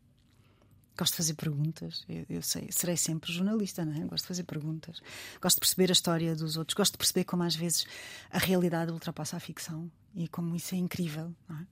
[0.98, 2.06] Gosto de fazer perguntas.
[2.08, 4.06] Eu, eu sei, serei sempre jornalista, não é?
[4.06, 5.02] Gosto de fazer perguntas.
[5.42, 6.76] Gosto de perceber a história dos outros.
[6.76, 7.86] Gosto de perceber como às vezes
[8.32, 11.34] a realidade ultrapassa a ficção e como isso é incrível.
[11.50, 11.68] Não é?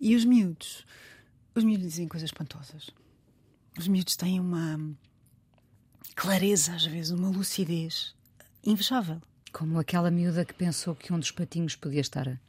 [0.00, 0.84] E os miúdos,
[1.54, 2.90] os miúdos dizem coisas espantosas.
[3.78, 4.80] Os miúdos têm uma
[6.16, 8.14] clareza, às vezes, uma lucidez
[8.64, 9.22] invejável.
[9.52, 12.40] Como aquela miúda que pensou que um dos patinhos podia estar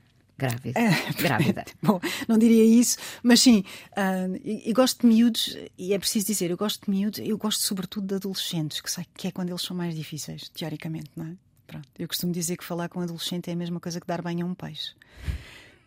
[0.48, 0.80] grávida.
[1.18, 1.66] grávida.
[1.82, 3.64] Bom, não diria isso, mas sim,
[3.96, 7.38] ah, e, e gosto de miúdos, e é preciso dizer, eu gosto de miúdos, eu
[7.38, 11.26] gosto sobretudo de adolescentes, que sei que é quando eles são mais difíceis, teoricamente, não
[11.26, 11.36] é?
[11.68, 14.22] Pronto, eu costumo dizer que falar com um adolescente é a mesma coisa que dar
[14.22, 14.94] banho a um peixe.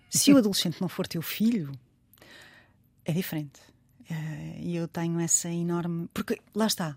[0.08, 1.72] Se o adolescente não for teu filho,
[3.04, 3.60] é diferente.
[4.08, 4.14] Ah,
[4.60, 6.08] E eu tenho essa enorme.
[6.14, 6.96] Porque lá está.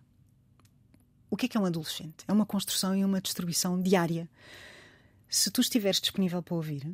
[1.29, 2.23] O que é que é um adolescente?
[2.27, 4.29] É uma construção e uma distribuição diária.
[5.27, 6.87] Se tu estiveres disponível para ouvir,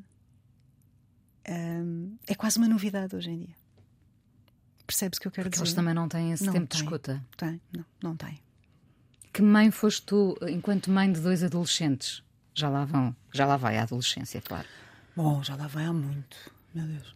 [1.50, 3.56] hum, é quase uma novidade hoje em dia.
[4.86, 5.64] Percebes o que eu quero Porque dizer?
[5.64, 6.82] eles também não têm esse Não tempo de têm.
[6.84, 7.26] escuta.
[7.38, 8.40] Tem, não, não tem.
[9.32, 12.22] Que mãe foste tu enquanto mãe de dois adolescentes?
[12.54, 14.68] Já lá vão, já lá vai a adolescência, claro.
[15.16, 16.38] Bom, já lá vai há muito,
[16.74, 17.16] meu Deus.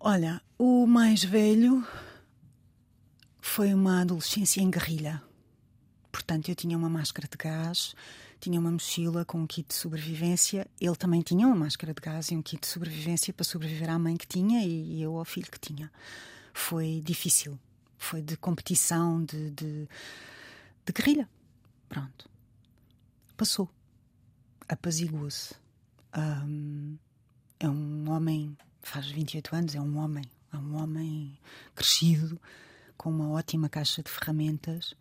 [0.00, 1.86] Olha, o mais velho
[3.40, 5.22] foi uma adolescência em guerrilha.
[6.12, 7.94] Por- portanto, eu tinha uma máscara de gás,
[8.38, 10.66] tinha uma mochila com um kit de sobrevivência.
[10.80, 13.98] Ele também tinha uma máscara de gás e um kit de sobrevivência para sobreviver à
[13.98, 15.90] mãe que tinha e eu ao filho que tinha.
[16.52, 17.58] Foi difícil.
[17.96, 19.88] Foi de competição, de, de,
[20.86, 21.28] de guerrilha.
[21.88, 22.28] Pronto.
[23.36, 23.68] Passou.
[24.68, 25.54] Apaziguou-se.
[26.16, 26.96] Um,
[27.58, 30.24] é um homem, faz 28 anos, é um homem.
[30.52, 31.38] É um homem
[31.74, 32.40] crescido,
[32.96, 34.94] com uma ótima caixa de ferramentas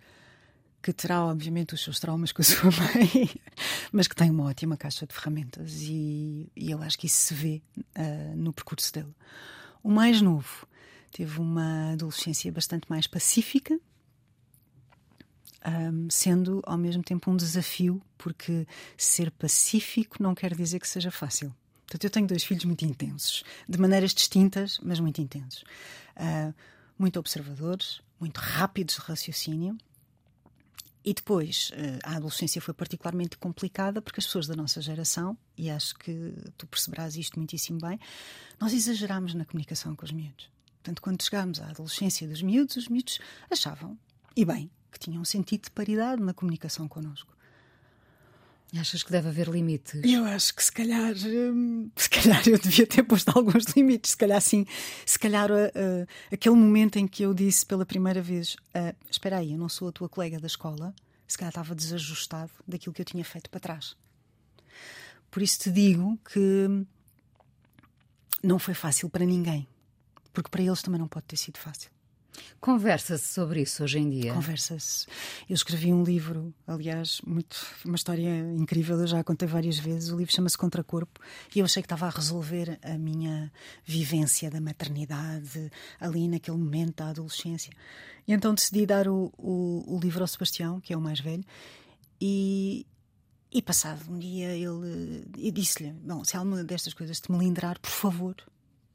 [0.88, 3.30] que terá, obviamente, os seus traumas com a sua mãe,
[3.92, 7.34] mas que tem uma ótima caixa de ferramentas e, e eu acho que isso se
[7.34, 9.14] vê uh, no percurso dele.
[9.84, 10.66] O mais novo
[11.12, 13.78] teve uma adolescência bastante mais pacífica,
[15.66, 21.12] um, sendo ao mesmo tempo um desafio, porque ser pacífico não quer dizer que seja
[21.12, 21.54] fácil.
[21.86, 25.66] Portanto, eu tenho dois filhos muito intensos, de maneiras distintas, mas muito intensos.
[26.16, 26.54] Uh,
[26.98, 29.78] muito observadores, muito rápidos de raciocínio
[31.08, 35.70] e depois, eh, a adolescência foi particularmente complicada porque as pessoas da nossa geração, e
[35.70, 37.98] acho que tu perceberás isto muitíssimo bem,
[38.60, 40.52] nós exagerámos na comunicação com os miúdos.
[40.84, 43.98] Portanto, quando chegámos à adolescência dos miúdos, os miúdos achavam,
[44.36, 47.37] e bem, que tinham um sentido de paridade na comunicação connosco.
[48.76, 50.02] Achas que deve haver limites?
[50.04, 54.12] Eu acho que se calhar, hum, se calhar eu devia ter posto alguns limites.
[54.12, 54.66] Se calhar sim,
[55.06, 59.54] se calhar uh, aquele momento em que eu disse pela primeira vez: uh, Espera aí,
[59.54, 60.94] eu não sou a tua colega da escola,
[61.26, 63.96] se calhar estava desajustado daquilo que eu tinha feito para trás.
[65.32, 66.86] Por isso te digo que
[68.44, 69.66] não foi fácil para ninguém,
[70.34, 71.90] porque para eles também não pode ter sido fácil.
[72.60, 74.34] Conversa-se sobre isso hoje em dia?
[74.34, 75.06] Conversa-se.
[75.50, 80.10] Eu escrevi um livro, aliás, muito, uma história incrível, eu já a contei várias vezes.
[80.10, 81.20] O livro chama-se Contracorpo
[81.56, 83.52] e eu achei que estava a resolver a minha
[83.86, 87.72] vivência da maternidade ali naquele momento da adolescência.
[88.28, 91.46] E então decidi dar o, o, o livro ao Sebastião, que é o mais velho,
[92.20, 92.86] e,
[93.52, 98.36] e passado um dia ele disse-lhe: Bom, se alguma destas coisas te melindrar, por favor,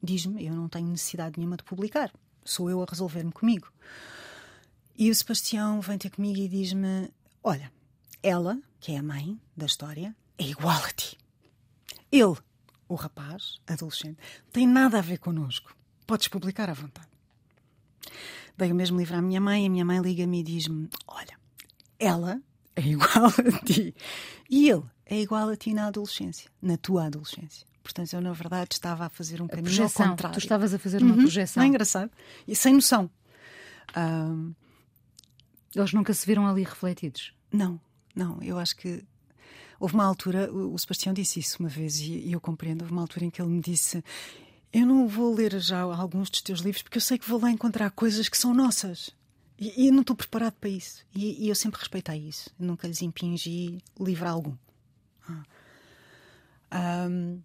[0.01, 2.11] diz-me, eu não tenho necessidade nenhuma de publicar
[2.45, 3.71] sou eu a resolver-me comigo.
[4.95, 7.09] E o Sebastião vem ter comigo e diz-me:
[7.43, 7.71] Olha,
[8.21, 11.17] ela, que é a mãe da história, é igual a ti.
[12.11, 12.37] Ele,
[12.87, 14.19] o rapaz, adolescente,
[14.51, 15.75] tem nada a ver connosco.
[16.05, 17.07] Podes publicar à vontade.
[18.55, 21.39] Dei o mesmo livro à minha mãe, e a minha mãe liga-me e diz-me: Olha,
[21.97, 22.41] ela
[22.75, 23.95] é igual a ti.
[24.49, 27.65] E ele é igual a ti na adolescência, na tua adolescência.
[27.83, 30.05] Portanto, eu, na verdade, estava a fazer um a caminho projeção.
[30.05, 30.33] ao contrário.
[30.35, 31.21] Tu estavas a fazer uma uhum.
[31.21, 31.61] projeção.
[31.61, 32.11] Não é engraçado?
[32.47, 33.09] E sem noção.
[33.95, 34.53] Um...
[35.75, 37.33] Eles nunca se viram ali refletidos?
[37.51, 37.79] Não,
[38.15, 38.41] não.
[38.41, 39.03] Eu acho que
[39.79, 42.83] houve uma altura, o Sebastião disse isso uma vez e eu compreendo.
[42.83, 44.03] Houve uma altura em que ele me disse:
[44.71, 47.51] Eu não vou ler já alguns dos teus livros porque eu sei que vou lá
[47.51, 49.11] encontrar coisas que são nossas.
[49.59, 51.05] E, e não estou preparado para isso.
[51.13, 52.49] E, e, eu sempre respeitei isso.
[52.57, 54.55] nunca lhes impingi livro algum.
[55.27, 57.07] Ah.
[57.09, 57.39] Um,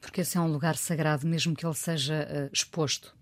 [0.00, 3.16] porque esse é um lugar sagrado, mesmo que ele seja uh, exposto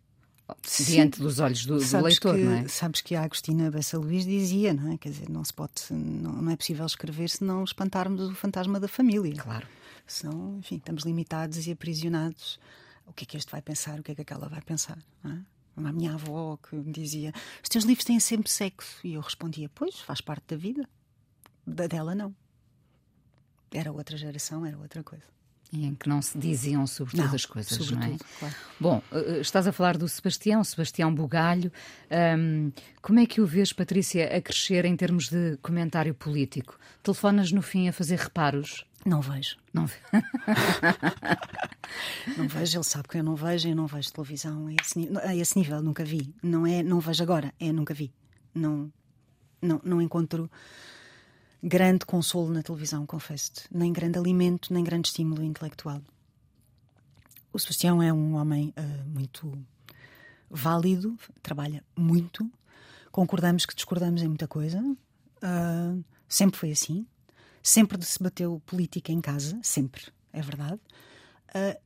[0.62, 0.84] Sim.
[0.84, 2.68] diante dos olhos do, do leitor, que, não é?
[2.68, 4.98] Sabes que a Agostina Bessa Luís dizia, não é?
[4.98, 8.78] Quer dizer, não se pode, não, não é possível escrever se não espantarmos o fantasma
[8.78, 9.42] da família.
[9.42, 9.66] Claro.
[10.06, 12.60] Senão, enfim, estamos limitados e aprisionados.
[13.06, 13.98] O que é que este vai pensar?
[13.98, 14.98] O que é que aquela vai pensar?
[15.22, 15.40] Não é?
[15.88, 18.98] A minha avó que me dizia: Os teus livros têm sempre sexo.
[19.04, 20.88] E eu respondia: Pois, faz parte da vida.
[21.66, 22.34] Da dela, não.
[23.72, 25.36] Era outra geração, era outra coisa
[25.72, 28.16] em que não se diziam sobre todas as coisas, não é?
[28.38, 28.54] Claro.
[28.78, 31.72] Bom, eh, eh, estás a falar do Sebastião, Sebastião Bugalho.
[32.38, 36.78] Um, como é que o vês, Patrícia, a crescer em termos de comentário político?
[37.02, 38.84] Telefonas no fim a fazer reparos?
[39.04, 39.56] Não vejo.
[39.72, 39.88] Não,
[42.36, 45.36] não vejo, ele sabe que eu não vejo, eu não vejo televisão a esse, a
[45.36, 46.34] esse nível, nunca vi.
[46.42, 48.12] Não é, não vejo agora, é nunca vi.
[48.52, 48.92] Não,
[49.62, 50.50] não, não encontro
[51.62, 53.62] grande consolo na televisão, confesso-te.
[53.70, 56.00] Nem grande alimento, nem grande estímulo intelectual.
[57.52, 59.52] O Sebastião é um homem uh, muito
[60.50, 62.50] válido, trabalha muito.
[63.10, 64.80] Concordamos que discordamos em muita coisa.
[64.80, 67.06] Uh, sempre foi assim.
[67.62, 70.80] Sempre se bateu política em casa, sempre, é verdade.
[71.48, 71.80] Uh,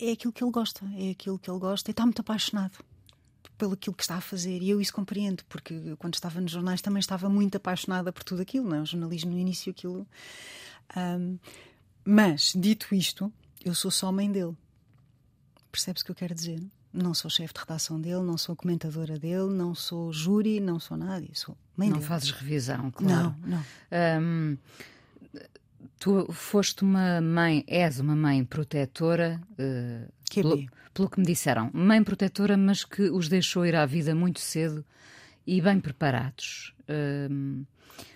[0.00, 2.78] é aquilo que ele gosta, é aquilo que ele gosta e está muito apaixonado
[3.58, 4.62] pelo aquilo que está a fazer.
[4.62, 8.40] E eu isso compreendo, porque quando estava nos jornais também estava muito apaixonada por tudo
[8.40, 8.80] aquilo, não é?
[8.80, 10.06] O jornalismo no início, aquilo.
[10.96, 11.38] Um,
[12.04, 13.30] mas, dito isto,
[13.62, 14.56] eu sou só mãe dele.
[15.70, 16.62] Percebes o que eu quero dizer?
[16.90, 20.96] Não sou chefe de redação dele, não sou comentadora dele, não sou júri, não sou
[20.96, 21.26] nada.
[21.34, 22.08] Sou mãe não dele.
[22.08, 23.34] fazes revisão, claro.
[23.44, 24.22] Não, não.
[24.22, 24.58] Um,
[25.98, 29.40] tu foste uma mãe, és uma mãe protetora.
[29.52, 33.86] Uh, que pelo, pelo que me disseram, mãe protetora, mas que os deixou ir à
[33.86, 34.84] vida muito cedo
[35.46, 36.74] e bem preparados.
[36.88, 37.64] Um,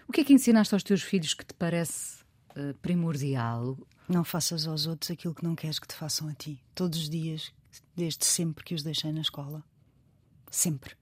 [0.07, 2.23] O que é que ensinaste aos teus filhos que te parece
[2.57, 3.79] uh, primordial?
[4.09, 6.63] Não faças aos outros aquilo que não queres que te façam a ti.
[6.75, 7.53] Todos os dias,
[7.97, 9.65] desde sempre que os deixei na escola.
[10.51, 10.95] Sempre.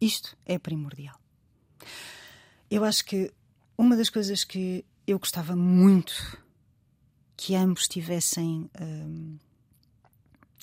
[0.00, 1.18] Isto é primordial.
[2.70, 3.32] Eu acho que
[3.76, 6.38] uma das coisas que eu gostava muito
[7.40, 8.70] que ambos tivessem.
[8.78, 9.38] Hum,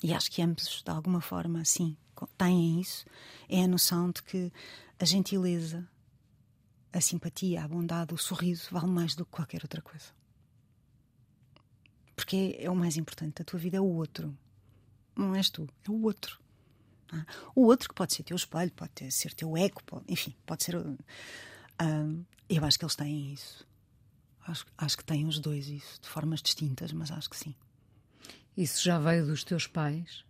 [0.00, 1.96] e acho que ambos, de alguma forma, sim,
[2.36, 3.04] têm isso,
[3.48, 4.52] é a noção de que
[4.96, 5.84] a gentileza,
[6.92, 10.06] a simpatia, a bondade, o sorriso vale mais do que qualquer outra coisa.
[12.14, 13.42] Porque é, é o mais importante.
[13.42, 14.32] A tua vida é o outro.
[15.16, 16.40] Não és tu, é o outro.
[17.12, 17.24] É?
[17.56, 20.76] O outro que pode ser teu espelho, pode ser teu eco, pode, enfim, pode ser.
[20.76, 23.66] Uh, eu acho que eles têm isso.
[24.48, 27.54] Acho, acho que têm os dois isso, de formas distintas, mas acho que sim.
[28.56, 30.24] Isso já veio dos teus pais?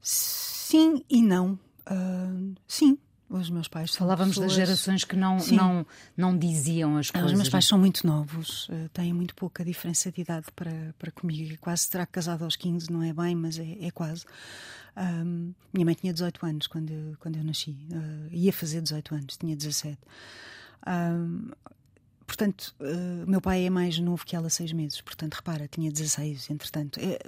[0.00, 1.58] Sim e não.
[1.90, 2.98] Uh, sim,
[3.30, 4.48] os meus pais Falávamos pessoas...
[4.48, 5.86] das gerações que não, não,
[6.16, 7.30] não diziam as coisas.
[7.30, 11.10] Os meus pais são muito novos, uh, têm muito pouca diferença de idade para, para
[11.10, 11.56] comigo.
[11.60, 14.24] Quase terá casado aos 15, não é bem, mas é, é quase.
[14.96, 17.70] Um, minha mãe tinha 18 anos quando eu, quando eu nasci.
[17.90, 19.98] Uh, ia fazer 18 anos, tinha 17.
[20.86, 21.50] Um,
[22.28, 25.00] portanto, uh, meu pai é mais novo que ela seis meses.
[25.00, 27.00] Portanto, repara, tinha 16, entretanto.
[27.00, 27.18] É,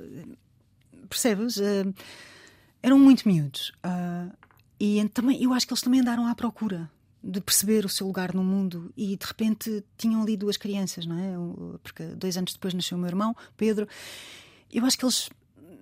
[1.09, 1.57] percebes?
[1.57, 1.93] Uh,
[2.83, 3.73] eram muito miúdos.
[4.79, 6.91] e também, eu acho que eles também andaram à procura
[7.23, 11.19] de perceber o seu lugar no mundo e de repente tinham ali duas crianças, não
[11.19, 11.79] é?
[11.83, 13.89] Porque dois anos depois nasceu o meu irmão, Pedro.
[14.73, 15.29] Eu acho que eles.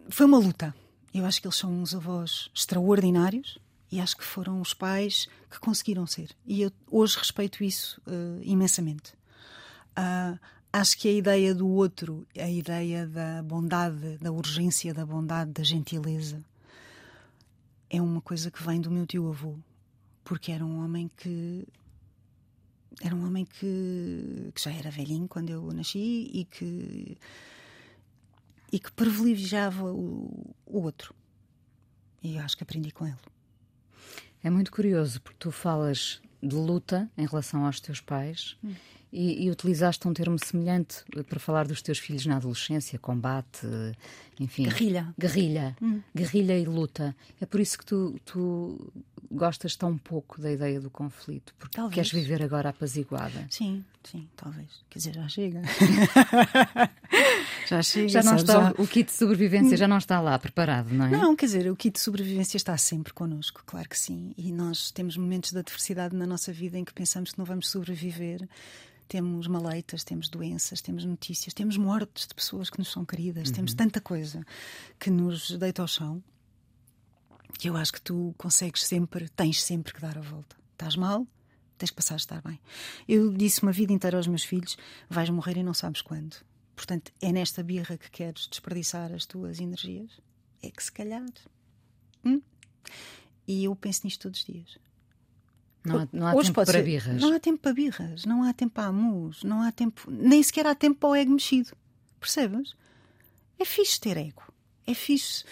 [0.08, 0.74] Foi uma luta
[1.12, 3.58] eu acho que eles são uns avós extraordinários
[3.90, 6.30] e acho que foram os pais que conseguiram ser.
[6.46, 9.14] E eu hoje respeito isso uh, imensamente.
[9.96, 10.38] Uh,
[10.72, 15.62] acho que a ideia do outro, a ideia da bondade, da urgência da bondade, da
[15.62, 16.44] gentileza,
[17.88, 19.56] é uma coisa que vem do meu tio avô,
[20.22, 21.66] porque era um homem que
[23.00, 27.16] era um homem que, que já era velhinho quando eu nasci e que
[28.70, 31.14] e que privilegiava o, o outro.
[32.22, 33.16] E eu acho que aprendi com ele.
[34.48, 38.72] É muito curioso porque tu falas de luta em relação aos teus pais hum.
[39.12, 43.66] e, e, utilizaste um termo semelhante para falar dos teus filhos na adolescência, combate,
[44.40, 44.62] enfim.
[44.62, 45.14] Guerrilha.
[45.18, 45.76] Guerrilha.
[45.82, 46.00] Hum.
[46.16, 47.14] Guerrilha e luta.
[47.38, 48.90] É por isso que tu, tu
[49.30, 51.94] gostas tão pouco da ideia do conflito, porque talvez.
[51.94, 53.46] queres viver agora apaziguada.
[53.50, 54.82] Sim, sim, talvez.
[54.88, 55.60] Quer dizer, já chega.
[57.66, 58.08] já chega.
[58.08, 58.74] Já não está, já...
[58.78, 61.10] O kit de sobrevivência já não está lá preparado, não é?
[61.10, 64.32] Não, quer dizer, o kit de sobrevivência está sempre connosco, claro que sim.
[64.36, 67.68] E nós temos momentos de adversidade na nossa vida em que pensamos que não vamos
[67.68, 68.48] sobreviver.
[69.08, 73.54] Temos maleitas, temos doenças, temos notícias, temos mortes de pessoas que nos são queridas, uhum.
[73.54, 74.44] temos tanta coisa
[74.98, 76.22] que nos deita ao chão
[77.58, 80.56] que eu acho que tu consegues sempre, tens sempre que dar a volta.
[80.72, 81.26] Estás mal,
[81.76, 82.60] tens que passar a estar bem.
[83.08, 84.76] Eu disse uma vida inteira aos meus filhos:
[85.08, 86.36] vais morrer e não sabes quando.
[86.78, 90.12] Portanto, é nesta birra que queres desperdiçar as tuas energias?
[90.62, 91.26] É que se calhar.
[92.24, 92.40] Hum?
[93.48, 94.78] E eu penso nisto todos os dias.
[95.84, 97.20] Não há, não há tempo para ser, birras.
[97.20, 100.68] Não há tempo para birras, não há tempo para amus, não há tempo, nem sequer
[100.68, 101.76] há tempo para o ego mexido.
[102.20, 102.76] Percebes?
[103.58, 104.44] É fixe ter ego.
[104.86, 105.44] É fixe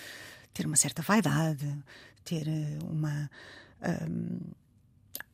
[0.54, 1.76] ter uma certa vaidade,
[2.22, 3.28] ter eh, uma
[4.08, 4.38] um,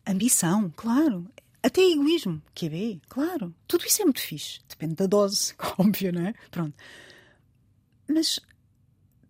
[0.07, 1.31] ambição, claro.
[1.63, 3.55] Até egoísmo, que é claro.
[3.69, 4.61] Tudo isso é muito fixe.
[4.69, 6.35] Depende da dose, óbvio, não é?
[6.51, 6.75] Pronto.
[8.09, 8.41] Mas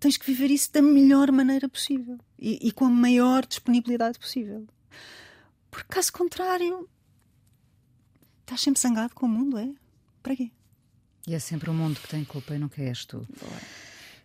[0.01, 4.67] tens que viver isso da melhor maneira possível e, e com a maior disponibilidade possível.
[5.71, 6.89] Porque, caso contrário,
[8.41, 9.71] estás sempre zangado com o mundo, é?
[10.23, 10.51] Para quê?
[11.27, 13.27] E é sempre o mundo que tem culpa e não queres tu.
[13.41, 13.61] Boa.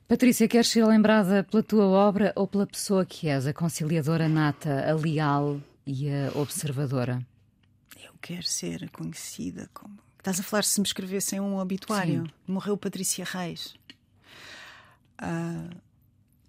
[0.08, 4.89] Patrícia, queres ser lembrada pela tua obra ou pela pessoa que és, a conciliadora nata,
[4.89, 7.22] a leal e a observadora?
[8.08, 10.00] Eu quero ser conhecida como.
[10.17, 12.24] Estás a falar se me escrevessem um obituário?
[12.26, 12.34] Sim.
[12.48, 13.76] Morreu Patrícia Reis.
[15.22, 15.76] Uh,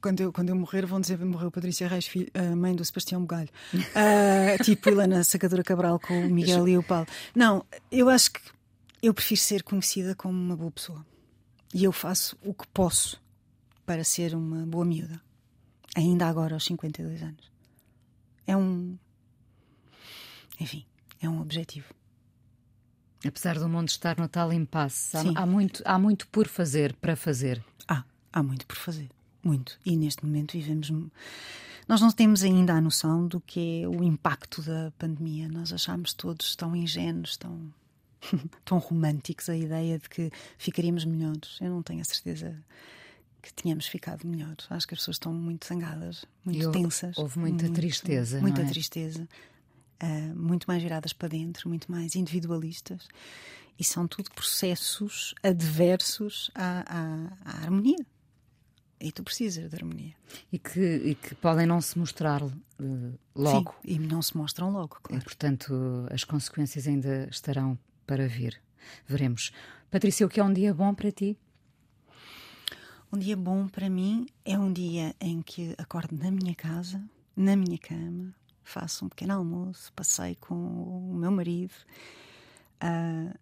[0.01, 2.85] quando, eu, quando eu morrer, vão dizer que morreu Patrícia Reis, filho, uh, mãe do
[2.85, 3.49] Sebastião Bugalho.
[3.75, 7.07] Uh, tipo Helena Sacadura Cabral com o Miguel e o Paulo.
[7.35, 8.41] Não, eu acho que
[9.03, 11.05] eu prefiro ser conhecida como uma boa pessoa.
[11.75, 13.21] E eu faço o que posso
[13.85, 15.21] para ser uma boa miúda.
[15.97, 17.51] Ainda agora, aos 52 anos.
[18.47, 18.97] É um.
[20.61, 20.85] Enfim,
[21.21, 21.93] é um objetivo.
[23.27, 27.17] Apesar do mundo estar no tal impasse, há, há, muito, há muito por fazer, para
[27.17, 27.65] fazer.
[27.89, 29.11] Há, há muito por fazer.
[29.43, 29.79] Muito.
[29.85, 30.93] E neste momento vivemos.
[31.89, 35.49] Nós não temos ainda a noção do que é o impacto da pandemia.
[35.49, 37.73] Nós achamos todos tão ingênuos, tão,
[38.65, 41.59] tão românticos a ideia de que ficaríamos melhores.
[41.61, 42.57] Eu não tenho a certeza
[43.43, 44.55] que tínhamos ficado melhor.
[44.71, 47.17] Acho que as pessoas estão muito zangadas, muito tensas.
[47.19, 48.41] Houve muita muito, tristeza.
[48.41, 48.65] Muita é?
[48.67, 49.29] tristeza.
[50.03, 53.09] Uh, muito mais viradas para dentro, muito mais individualistas.
[53.79, 58.05] E são tudo processos adversos à, à, à harmonia.
[59.01, 60.15] E tu precisas de harmonia.
[60.53, 62.53] E que, e que podem não se mostrar uh,
[63.35, 63.73] logo.
[63.83, 65.23] Sim, e não se mostram logo, claro.
[65.23, 65.73] E, portanto,
[66.11, 68.61] as consequências ainda estarão para vir.
[69.07, 69.53] Veremos.
[69.91, 71.39] Patrícia, o que é um dia bom para ti?
[73.13, 77.03] Um dia bom para mim é um dia em que acordo na minha casa,
[77.35, 78.35] na minha cama,
[78.69, 81.73] faço um pequeno almoço, passei com o meu marido,
[82.83, 83.39] uh,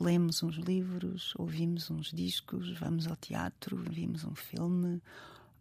[0.00, 5.02] lemos uns livros, ouvimos uns discos, vamos ao teatro, vimos um filme.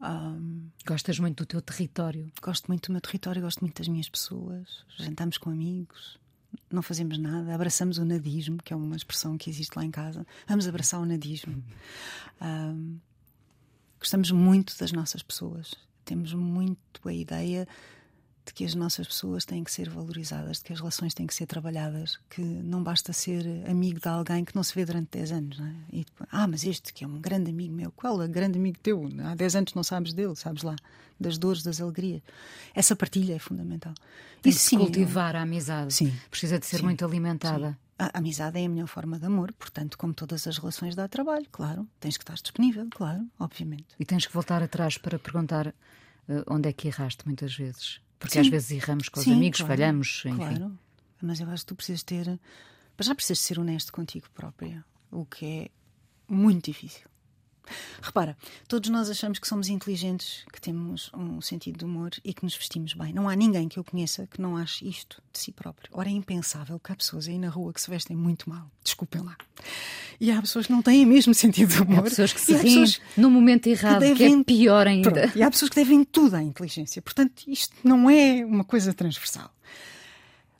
[0.01, 2.31] Um, Gostas muito do teu território?
[2.41, 6.17] Gosto muito do meu território, gosto muito das minhas pessoas, jantamos com amigos,
[6.71, 10.25] não fazemos nada, abraçamos o nadismo, que é uma expressão que existe lá em casa.
[10.47, 11.61] Vamos abraçar o nadismo.
[12.41, 12.97] Um,
[13.99, 15.75] gostamos muito das nossas pessoas,
[16.05, 17.67] temos muito a ideia
[18.49, 21.35] de que as nossas pessoas têm que ser valorizadas, de que as relações têm que
[21.35, 25.31] ser trabalhadas, que não basta ser amigo de alguém que não se vê durante 10
[25.31, 25.59] anos.
[25.59, 25.75] Não é?
[25.93, 28.57] E depois, ah, mas este que é um grande amigo meu, qual é o grande
[28.57, 29.07] amigo teu?
[29.23, 30.75] Há 10 anos não sabes dele, sabes lá,
[31.19, 32.23] das dores, das alegrias.
[32.73, 33.93] Essa partilha é fundamental.
[34.41, 35.41] Tem Isso, sim, cultivar eu...
[35.41, 35.93] a amizade.
[35.93, 36.11] Sim.
[36.31, 37.71] Precisa de ser sim, muito alimentada.
[37.71, 37.77] Sim.
[37.99, 41.45] A amizade é a melhor forma de amor, portanto, como todas as relações, dá trabalho,
[41.51, 41.87] claro.
[41.99, 43.85] Tens que estar disponível, claro, obviamente.
[43.99, 45.73] E tens que voltar atrás para perguntar uh,
[46.47, 48.01] onde é que erraste muitas vezes.
[48.19, 48.41] Porque Sim.
[48.41, 50.35] às vezes erramos com Sim, os amigos, claro, falhamos, enfim.
[50.37, 50.79] Claro,
[51.21, 52.39] mas eu acho que tu precisas ter.
[52.97, 55.69] Mas já precisas ser honesto contigo própria, o que é
[56.27, 57.07] muito difícil.
[58.01, 62.43] Repara, todos nós achamos que somos inteligentes, que temos um sentido de humor e que
[62.43, 63.13] nos vestimos bem.
[63.13, 65.89] Não há ninguém que eu conheça que não ache isto de si próprio.
[65.93, 68.69] Ora, é impensável que há pessoas aí na rua que se vestem muito mal.
[68.83, 69.37] Desculpem lá.
[70.19, 71.99] E há pessoas que não têm o mesmo sentido de humor.
[71.99, 74.43] Há pessoas que se riem no momento errado, que, devem...
[74.43, 75.11] que é pior ainda.
[75.11, 75.37] Pronto.
[75.37, 77.01] E há pessoas que devem tudo à inteligência.
[77.01, 79.49] Portanto, isto não é uma coisa transversal.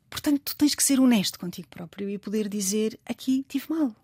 [0.09, 3.95] Portanto, tu tens que ser honesto contigo próprio e poder dizer aqui tive mal.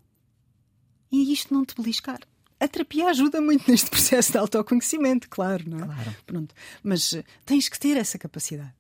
[1.11, 2.19] E isto não te beliscar.
[2.59, 5.85] A terapia ajuda muito neste processo de autoconhecimento, claro, não é?
[5.85, 6.15] Claro.
[6.25, 6.55] Pronto.
[6.83, 8.73] Mas uh, tens que ter essa capacidade.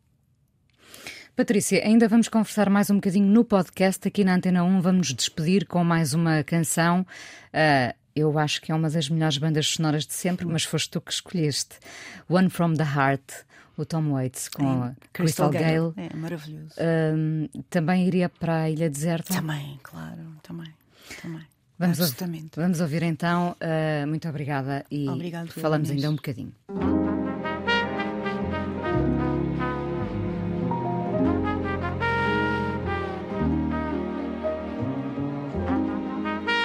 [1.35, 4.07] Patrícia, ainda vamos conversar mais um bocadinho no podcast.
[4.07, 7.05] Aqui na Antena 1 vamos despedir com mais uma canção.
[7.53, 11.01] Uh, eu acho que é uma das melhores bandas sonoras de sempre, mas foste tu
[11.01, 11.77] que escolheste.
[12.29, 13.43] One from the Heart,
[13.75, 15.93] o Tom Waits com é, a Crystal, Crystal Gale.
[15.93, 16.09] Gale.
[16.09, 16.73] É maravilhoso.
[16.79, 19.33] Uh, também iria para a Ilha Deserta?
[19.33, 20.73] Também, claro, também.
[21.21, 21.45] também.
[21.77, 22.57] Vamos, Absolutamente.
[22.57, 23.55] Ouvir, vamos ouvir então.
[23.61, 26.53] Uh, muito obrigada e Obrigado, falamos ainda um bocadinho.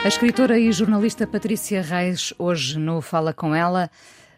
[0.03, 3.91] A escritora e jornalista Patrícia Reis, hoje no Fala Com Ela.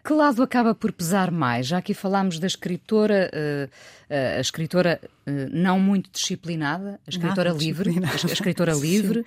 [0.03, 1.67] Que lado acaba por pesar mais?
[1.67, 3.65] Já aqui falámos da escritora, uh,
[4.13, 9.25] uh, a escritora uh, não muito disciplinada, a escritora Nada livre, a, escritora livre.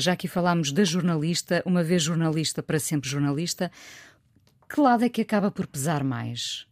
[0.00, 3.70] já aqui falámos da jornalista, uma vez jornalista, para sempre jornalista.
[4.68, 6.68] Que lado é que acaba por pesar mais?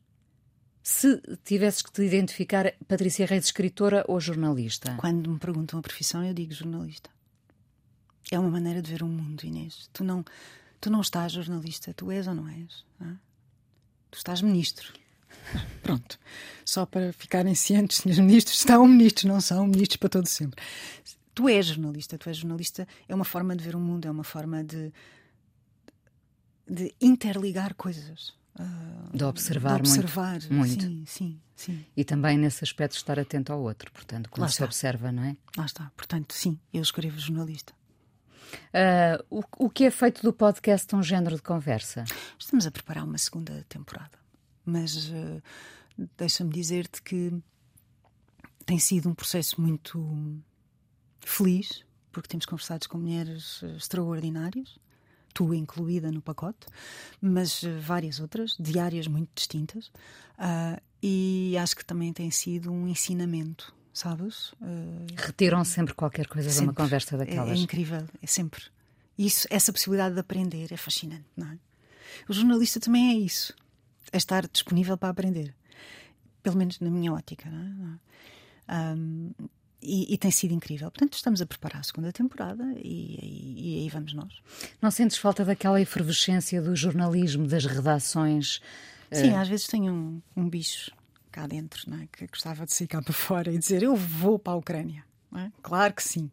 [0.81, 4.95] Se tivesses que te identificar, Patrícia Reis, escritora ou jornalista?
[4.97, 7.11] Quando me perguntam a profissão, eu digo jornalista.
[8.31, 9.91] É uma maneira de ver o mundo, Inês.
[9.93, 10.25] Tu não,
[10.81, 12.85] Tu não estás jornalista, tu és ou não és?
[13.01, 13.17] Não é?
[14.11, 14.93] Tu estás ministro.
[15.83, 16.19] Pronto.
[16.65, 20.63] Só para ficarem cientes, senhores ministros, estão ministros, não são ministros para todo sempre.
[21.35, 24.25] Tu és jornalista, tu és jornalista, é uma forma de ver o mundo, é uma
[24.25, 24.93] forma de,
[26.69, 28.37] de interligar coisas.
[28.59, 30.83] Uh, de observar, de observar muito, muito.
[30.83, 31.87] Sim, sim, sim.
[31.97, 34.65] E também nesse aspecto estar atento ao outro, portanto, Lá se está.
[34.65, 35.37] observa, não é?
[35.57, 35.93] Lá está.
[35.97, 37.73] Portanto, sim, eu escrevo jornalista.
[38.69, 42.05] Uh, o, o que é feito do podcast um género de conversa?
[42.39, 44.19] Estamos a preparar uma segunda temporada,
[44.65, 45.43] mas uh,
[46.17, 47.33] deixa-me dizer-te que
[48.65, 50.43] tem sido um processo muito
[51.21, 54.79] feliz, porque temos conversado com mulheres extraordinárias,
[55.33, 56.67] tu incluída no pacote,
[57.21, 59.87] mas várias outras, de áreas muito distintas,
[60.39, 64.53] uh, e acho que também tem sido um ensinamento sabes?
[64.53, 66.67] Uh, Retiram sempre qualquer coisa sempre.
[66.67, 67.51] de uma conversa daquelas.
[67.51, 68.63] É, é incrível, é sempre.
[69.19, 71.59] Isso, essa possibilidade de aprender é fascinante, não é?
[72.29, 73.53] O jornalista também é isso,
[74.13, 75.55] é estar disponível para aprender,
[76.43, 78.95] pelo menos na minha ótica, não é?
[78.95, 79.33] Um,
[79.81, 80.91] e, e, tem sido incrível.
[80.91, 84.43] Portanto, estamos a preparar a segunda temporada e, e, e, aí vamos nós.
[84.83, 88.61] Não sentes falta daquela efervescência do jornalismo, das redações?
[89.13, 89.37] Sim, uh...
[89.37, 90.91] às vezes tenho um, um bicho
[91.39, 92.09] cá dentro, não é?
[92.11, 95.05] que gostava de sair cá para fora e dizer eu vou para a Ucrânia.
[95.37, 95.51] É?
[95.63, 96.29] Claro que sim.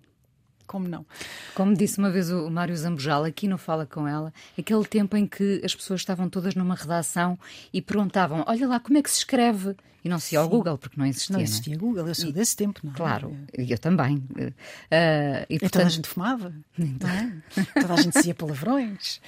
[0.66, 1.06] como não?
[1.54, 5.28] Como disse uma vez o Mário Zambojal, aqui não fala com ela, aquele tempo em
[5.28, 7.38] que as pessoas estavam todas numa redação
[7.72, 9.76] e perguntavam: Olha lá, como é que se escreve?
[10.04, 11.36] E não se ia ao Google, porque não existia.
[11.36, 11.86] Não existia não é?
[11.86, 12.96] Google, eu sou desse tempo, não é?
[12.96, 14.18] Claro, eu também.
[14.18, 15.72] Uh, e, portanto...
[15.72, 17.44] toda a gente fumava, não é?
[17.82, 19.20] toda a gente dizia palavrões.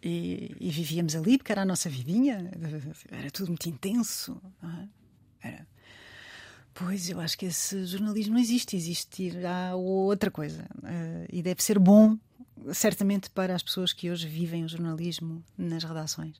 [0.00, 2.52] E, e, vivíamos ali porque era a nossa vidinha,
[3.10, 4.40] era tudo muito intenso.
[4.62, 4.97] É?
[5.42, 5.66] Era.
[6.74, 10.62] Pois, eu acho que esse jornalismo não existe, existirá outra coisa.
[10.76, 12.16] Uh, e deve ser bom,
[12.72, 16.36] certamente, para as pessoas que hoje vivem o jornalismo nas redações.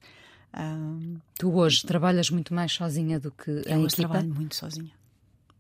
[1.39, 4.93] Tu hoje trabalhas muito mais sozinha do que eu em hoje trabalho muito sozinha.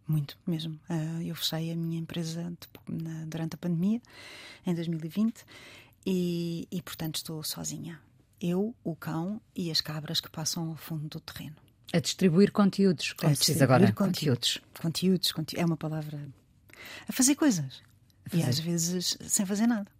[0.07, 0.80] Muito mesmo.
[0.89, 2.53] Uh, eu fechei a minha empresa
[2.89, 4.01] na, durante a pandemia,
[4.66, 5.45] em 2020,
[6.07, 8.01] e, e, portanto estou sozinha.
[8.41, 11.57] Eu, o cão e as cabras que passam ao fundo do terreno.
[11.93, 13.91] A distribuir conteúdos, como a se diz agora.
[13.93, 14.61] Conteúdos.
[14.80, 16.28] Conteúdos, conteúdos, é uma palavra.
[17.09, 17.82] A fazer coisas.
[18.26, 18.43] A fazer.
[18.43, 19.91] E às vezes sem fazer nada.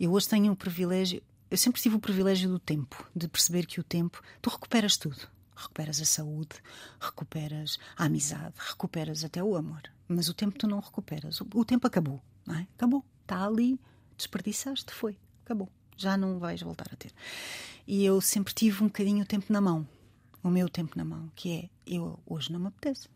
[0.00, 3.78] Eu hoje tenho o privilégio, eu sempre tive o privilégio do tempo, de perceber que
[3.78, 5.28] o tempo, tu recuperas tudo.
[5.54, 6.56] Recuperas a saúde,
[7.00, 9.82] recuperas a amizade, recuperas até o amor.
[10.06, 11.40] Mas o tempo tu não recuperas.
[11.40, 12.66] O tempo acabou, não é?
[12.76, 13.04] Acabou.
[13.22, 13.78] Está ali,
[14.16, 15.18] desperdiçaste, foi.
[15.44, 15.68] Acabou.
[15.96, 17.12] Já não vais voltar a ter.
[17.86, 19.86] E eu sempre tive um bocadinho o tempo na mão
[20.42, 23.08] o meu tempo na mão, que é eu hoje não me apetece.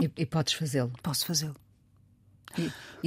[0.00, 0.92] E, e, podes fazê-lo.
[1.02, 1.56] Posso fazê-lo.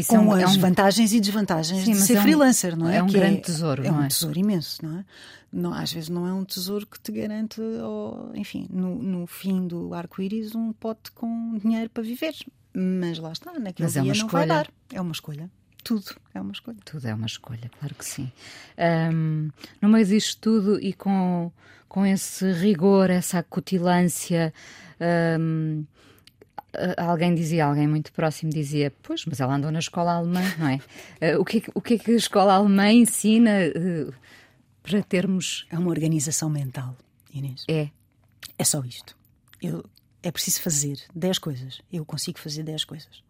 [0.07, 0.59] Com é um, as é um...
[0.59, 2.97] vantagens e desvantagens Sim, de ser é um, freelancer, não é?
[2.97, 4.05] É um que grande tesouro, é, não é?
[4.05, 5.05] um tesouro imenso, não é?
[5.51, 9.67] Não, às vezes não é um tesouro que te garante, ou, enfim, no, no fim
[9.67, 12.35] do arco-íris, um pote com dinheiro para viver.
[12.73, 14.31] Mas lá está, naquele Mas dia é não escolha.
[14.31, 14.71] vai dar.
[14.91, 15.49] É uma escolha.
[15.85, 16.77] Tudo é uma escolha.
[16.83, 18.31] Tudo é uma escolha, claro que sim.
[19.13, 21.51] Um, no meio disto tudo e com,
[21.87, 24.51] com esse rigor, essa acutilância,
[25.39, 25.85] um,
[26.97, 31.35] alguém dizia, alguém muito próximo dizia, pois, mas ela andou na escola alemã, não é?
[31.35, 34.11] Uh, o, que, o que é que a escola alemã ensina uh,
[34.81, 35.67] para termos.
[35.69, 36.97] É uma organização mental,
[37.31, 37.63] Inês.
[37.67, 37.91] É.
[38.57, 39.15] É só isto.
[39.61, 39.85] Eu,
[40.23, 41.79] é preciso fazer 10 coisas.
[41.93, 43.24] Eu consigo fazer 10 coisas.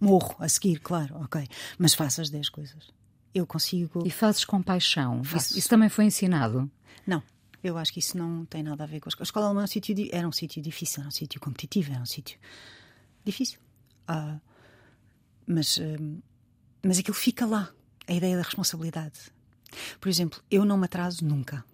[0.00, 1.46] Morro a seguir, claro, ok.
[1.78, 2.88] Mas faço as 10 coisas.
[3.34, 4.06] Eu consigo.
[4.06, 5.20] E fazes com paixão.
[5.22, 6.70] Isso, isso, também foi ensinado?
[7.06, 7.22] Não.
[7.62, 9.24] Eu acho que isso não tem nada a ver com a escola.
[9.24, 12.00] A escola alemã era um sítio, era um sítio difícil, era um sítio competitivo, era
[12.00, 12.38] um sítio
[13.24, 13.58] difícil.
[14.08, 14.40] Uh,
[15.46, 16.22] mas, uh,
[16.84, 17.70] mas aquilo fica lá.
[18.08, 19.18] A ideia da responsabilidade.
[20.00, 21.64] Por exemplo, eu não me atraso nunca.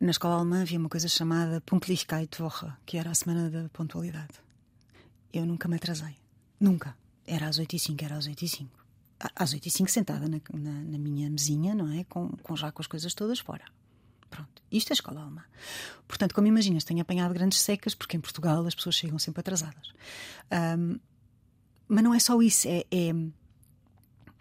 [0.00, 4.32] Na escola alemã havia uma coisa chamada Punktlichkeitswoche, que era a semana da pontualidade.
[5.32, 6.16] Eu nunca me atrasei.
[6.64, 6.96] Nunca.
[7.26, 8.70] Era às 8 e 5, era às 8 e 5.
[9.36, 12.04] Às 8 e 5 sentada na, na, na, minha mesinha, não é?
[12.04, 13.66] Com, com já com as coisas todas fora.
[14.30, 14.62] Pronto.
[14.72, 15.44] Isto é escola alemã.
[16.08, 19.92] Portanto, como imaginas, tenho apanhado grandes secas, porque em Portugal as pessoas chegam sempre atrasadas.
[20.78, 20.98] Um,
[21.86, 23.12] mas não é só isso, é, é,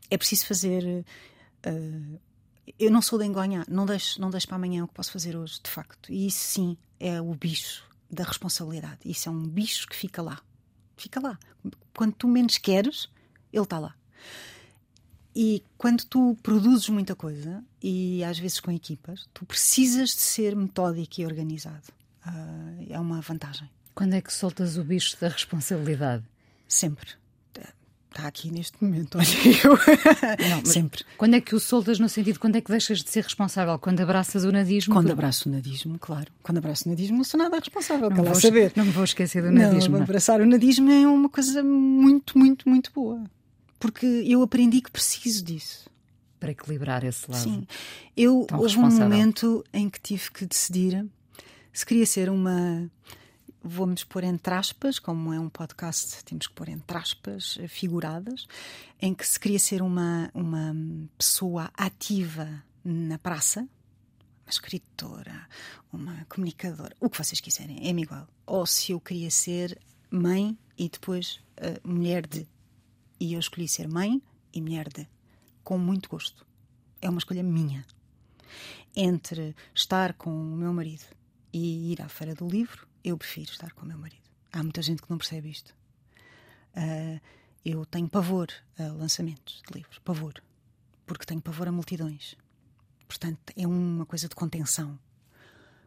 [0.10, 1.06] é preciso fazer.
[1.68, 2.20] Uh,
[2.80, 5.36] eu não sou de engonhar, não deixo, não deixo para amanhã o que posso fazer
[5.36, 6.10] hoje, de facto.
[6.10, 9.00] E isso sim é o bicho da responsabilidade.
[9.04, 10.42] Isso é um bicho que fica lá
[11.04, 11.38] fica lá.
[11.96, 13.10] Quando tu menos queres,
[13.52, 13.96] ele está lá.
[15.36, 20.56] E quando tu produzes muita coisa, e às vezes com equipas, tu precisas de ser
[20.56, 21.88] metódico e organizado.
[22.26, 23.70] Uh, é uma vantagem.
[23.96, 26.24] Quando é que soltas o bicho da responsabilidade?
[26.68, 27.23] Sempre
[28.16, 29.28] está aqui neste momento, olha
[29.64, 30.50] eu.
[30.50, 31.04] Não, Sempre.
[31.18, 33.78] Quando é que o soltas no sentido, quando é que deixas de ser responsável?
[33.80, 34.94] Quando abraças o nadismo?
[34.94, 36.32] Quando abraço o nadismo, claro.
[36.42, 38.72] Quando abraço o nadismo, não sou nada responsável, não vou, saber.
[38.76, 39.98] Não me vou esquecer do nadismo.
[39.98, 43.24] Não, abraçar o nadismo é uma coisa muito, muito, muito boa.
[43.80, 45.90] Porque eu aprendi que preciso disso.
[46.40, 47.42] Para equilibrar esse lado.
[47.42, 47.66] Sim.
[48.16, 51.06] Eu, houve um momento em que tive que decidir
[51.72, 52.90] se queria ser uma
[53.64, 58.46] vamos pôr entre aspas, como é um podcast, temos que pôr entre aspas eh, figuradas,
[59.02, 60.76] em que se queria ser uma, uma
[61.18, 65.48] pessoa ativa na praça, uma escritora,
[65.92, 68.28] uma comunicadora, o que vocês quiserem, é-me igual.
[68.46, 69.80] Ou se eu queria ser
[70.12, 72.46] mãe e depois uh, mulher de.
[73.20, 74.22] E eu escolhi ser mãe
[74.54, 75.08] e mulher de,
[75.64, 76.46] com muito gosto.
[77.02, 77.86] É uma escolha minha.
[78.96, 81.06] Entre estar com o meu marido
[81.54, 84.24] e ir à Feira do Livro, eu prefiro estar com o meu marido.
[84.52, 85.76] Há muita gente que não percebe isto.
[86.76, 87.20] Uh,
[87.66, 88.48] eu tenho pavor
[88.78, 90.34] a lançamentos de livros, pavor,
[91.06, 92.36] porque tenho pavor a multidões.
[93.08, 95.00] Portanto, é uma coisa de contenção.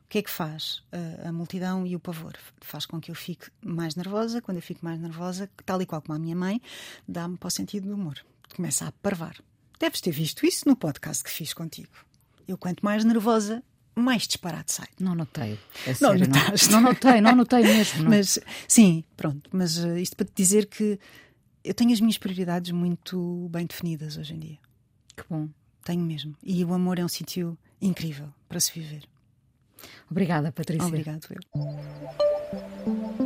[0.04, 2.36] O que é que faz uh, a multidão e o pavor?
[2.60, 4.40] Faz com que eu fique mais nervosa.
[4.40, 6.62] Quando eu fico mais nervosa, tal e qual como a minha mãe,
[7.08, 8.24] dá-me para o sentido do humor.
[8.54, 9.36] Começa a parvar.
[9.78, 11.92] Deves ter visto isso no podcast que fiz contigo.
[12.46, 13.62] Eu, quanto mais nervosa,
[13.96, 14.88] mais disparate sai.
[15.00, 15.58] Não notei.
[15.86, 18.02] É não sério, Não, não notei, não notei mesmo.
[18.02, 18.10] Não.
[18.10, 18.38] Mas,
[18.68, 19.48] sim, pronto.
[19.52, 20.98] Mas uh, isto para te dizer que
[21.64, 24.58] eu tenho as minhas prioridades muito bem definidas hoje em dia.
[25.16, 25.48] Que bom.
[25.84, 26.36] Tenho mesmo.
[26.42, 29.04] E o amor é um sítio incrível para se viver.
[30.10, 30.86] Obrigada, Patrícia.
[30.86, 33.25] Obrigado, eu.